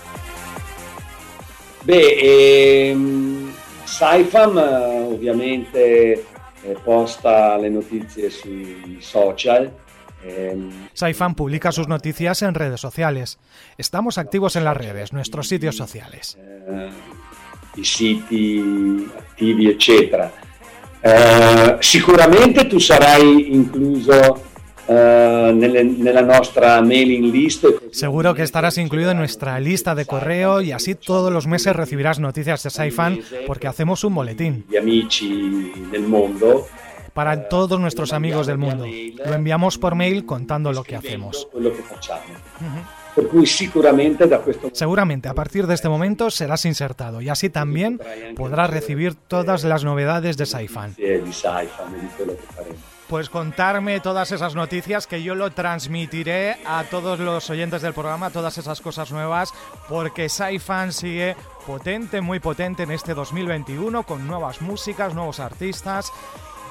Beh, 1.85 2.91
ehm, 2.91 3.53
Saifam 3.85 4.57
eh, 4.59 4.63
ovviamente 5.15 6.13
eh, 6.63 6.77
posta 6.85 7.57
le 7.59 7.69
notizie 7.71 8.31
sui 8.31 8.99
social. 9.01 9.71
ehm, 10.25 10.89
Saifan 10.93 11.35
publica 11.35 11.73
sus 11.73 11.89
noticias 11.89 12.43
en 12.43 12.55
redes 12.55 12.81
sociales. 12.81 13.39
Estamos 13.77 14.19
activos 14.19 14.55
en 14.57 14.65
las 14.65 14.77
redes, 14.77 15.13
nuestros 15.13 15.49
sitios 15.49 15.77
sociales. 15.77 16.39
eh, 16.39 16.91
i 17.75 17.85
siti 17.85 19.11
attivi, 19.17 19.69
eccetera. 19.69 20.31
Eh, 21.01 21.77
sicuramente 21.81 22.67
tu 22.67 22.79
sarai 22.79 23.55
incluso 23.55 24.13
eh, 24.95 25.53
nelle- 25.55 25.85
nella 25.85 26.23
nostra 26.23 26.81
mailing 26.83 27.33
list. 27.33 27.65
Seguro 27.93 28.35
que 28.35 28.43
estarás 28.43 28.77
incluido 28.79 29.11
en 29.13 29.19
nuestra 29.19 29.59
lista 29.61 29.95
de 29.95 30.05
correo 30.07 30.61
y 30.61 30.73
así 30.73 30.95
todos 30.95 31.33
los 31.33 31.47
meses 31.47 31.75
recibirás 31.75 32.19
noticias 32.19 32.63
de 32.63 32.71
Saifan 32.71 33.21
porque 33.47 33.67
hacemos 33.69 34.05
un 34.05 34.15
boletín 34.15 34.65
del 35.93 36.03
mondo. 36.07 36.67
para 37.15 37.49
todos 37.51 37.79
nuestros 37.79 38.13
amigos 38.15 38.47
del 38.47 38.57
mundo. 38.57 38.87
Lo 39.27 39.35
enviamos 39.35 39.77
por 39.77 39.95
mail 39.95 40.25
contando 40.25 40.73
lo 40.73 40.83
que 40.83 40.97
hacemos. 40.97 41.47
Seguramente 44.73 45.29
a 45.29 45.35
partir 45.35 45.67
de 45.67 45.75
este 45.75 45.91
momento 45.91 46.31
serás 46.31 46.65
insertado 46.65 47.21
y 47.21 47.29
así 47.29 47.51
también 47.51 48.01
podrás 48.35 48.71
recibir 48.71 49.15
todas 49.15 49.65
las 49.65 49.85
novedades 49.85 50.39
de 50.39 50.47
Saifan. 50.47 50.95
Pues 53.13 53.29
contarme 53.29 54.01
todas 54.01 54.33
esas 54.33 54.55
noticias 54.55 55.07
que 55.07 55.23
yo 55.23 55.35
lo 55.35 55.51
transmitiré 55.51 56.57
a 56.65 56.85
todos 56.85 57.19
los 57.19 57.51
oyentes 57.51 57.83
del 57.83 57.93
programa, 57.93 58.31
todas 58.31 58.57
esas 58.57 58.81
cosas 58.81 59.13
nuevas, 59.13 59.53
porque 59.87 60.31
Saifan 60.31 60.95
sigue 60.95 61.37
potente, 61.67 62.23
muy 62.23 62.41
potente 62.41 62.85
en 62.85 62.91
este 62.91 63.13
2021 63.13 64.05
con 64.05 64.27
nuevas 64.27 64.63
músicas, 64.63 65.13
nuevos 65.13 65.41
artistas. 65.41 66.11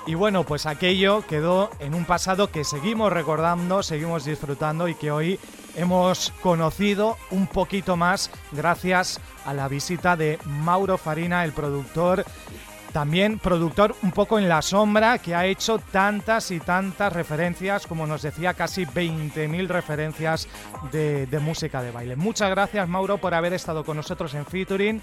Y 0.07 0.15
bueno, 0.15 0.43
pues 0.43 0.65
aquello 0.65 1.23
quedó 1.27 1.69
en 1.77 1.93
un 1.93 2.05
pasado 2.05 2.49
que 2.49 2.63
seguimos 2.63 3.13
recordando, 3.13 3.83
seguimos 3.83 4.25
disfrutando 4.25 4.87
y 4.87 4.95
que 4.95 5.11
hoy 5.11 5.39
hemos 5.75 6.33
conocido 6.41 7.17
un 7.29 7.45
poquito 7.45 7.97
más 7.97 8.31
gracias 8.51 9.21
a 9.45 9.53
la 9.53 9.67
visita 9.67 10.17
de 10.17 10.39
Mauro 10.45 10.97
Farina, 10.97 11.45
el 11.45 11.51
productor 11.51 12.25
también 12.91 13.39
productor 13.39 13.95
un 14.03 14.11
poco 14.11 14.39
en 14.39 14.47
la 14.47 14.61
sombra 14.61 15.17
que 15.17 15.35
ha 15.35 15.45
hecho 15.45 15.79
tantas 15.91 16.51
y 16.51 16.59
tantas 16.59 17.11
referencias, 17.13 17.87
como 17.87 18.05
nos 18.05 18.21
decía, 18.21 18.53
casi 18.53 18.85
20.000 18.85 19.67
referencias 19.67 20.47
de, 20.91 21.25
de 21.25 21.39
música 21.39 21.81
de 21.81 21.91
baile. 21.91 22.15
Muchas 22.15 22.49
gracias 22.49 22.87
Mauro 22.87 23.17
por 23.17 23.33
haber 23.33 23.53
estado 23.53 23.83
con 23.83 23.97
nosotros 23.97 24.33
en 24.33 24.45
Featuring. 24.45 25.01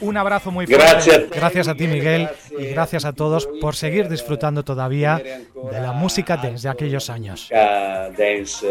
Un 0.00 0.16
abrazo 0.16 0.50
muy 0.50 0.66
fuerte. 0.66 0.84
Gracias. 0.84 1.30
Gracias 1.30 1.68
a 1.68 1.74
ti 1.74 1.86
Miguel 1.86 2.28
y 2.56 2.66
gracias 2.66 3.04
a 3.04 3.12
todos 3.12 3.48
por 3.60 3.74
seguir 3.74 4.08
disfrutando 4.08 4.64
todavía 4.64 5.16
de 5.18 5.80
la 5.80 5.92
música 5.92 6.36
desde 6.36 6.68
aquellos 6.68 7.10
años. 7.10 7.50
Dance 7.50 8.66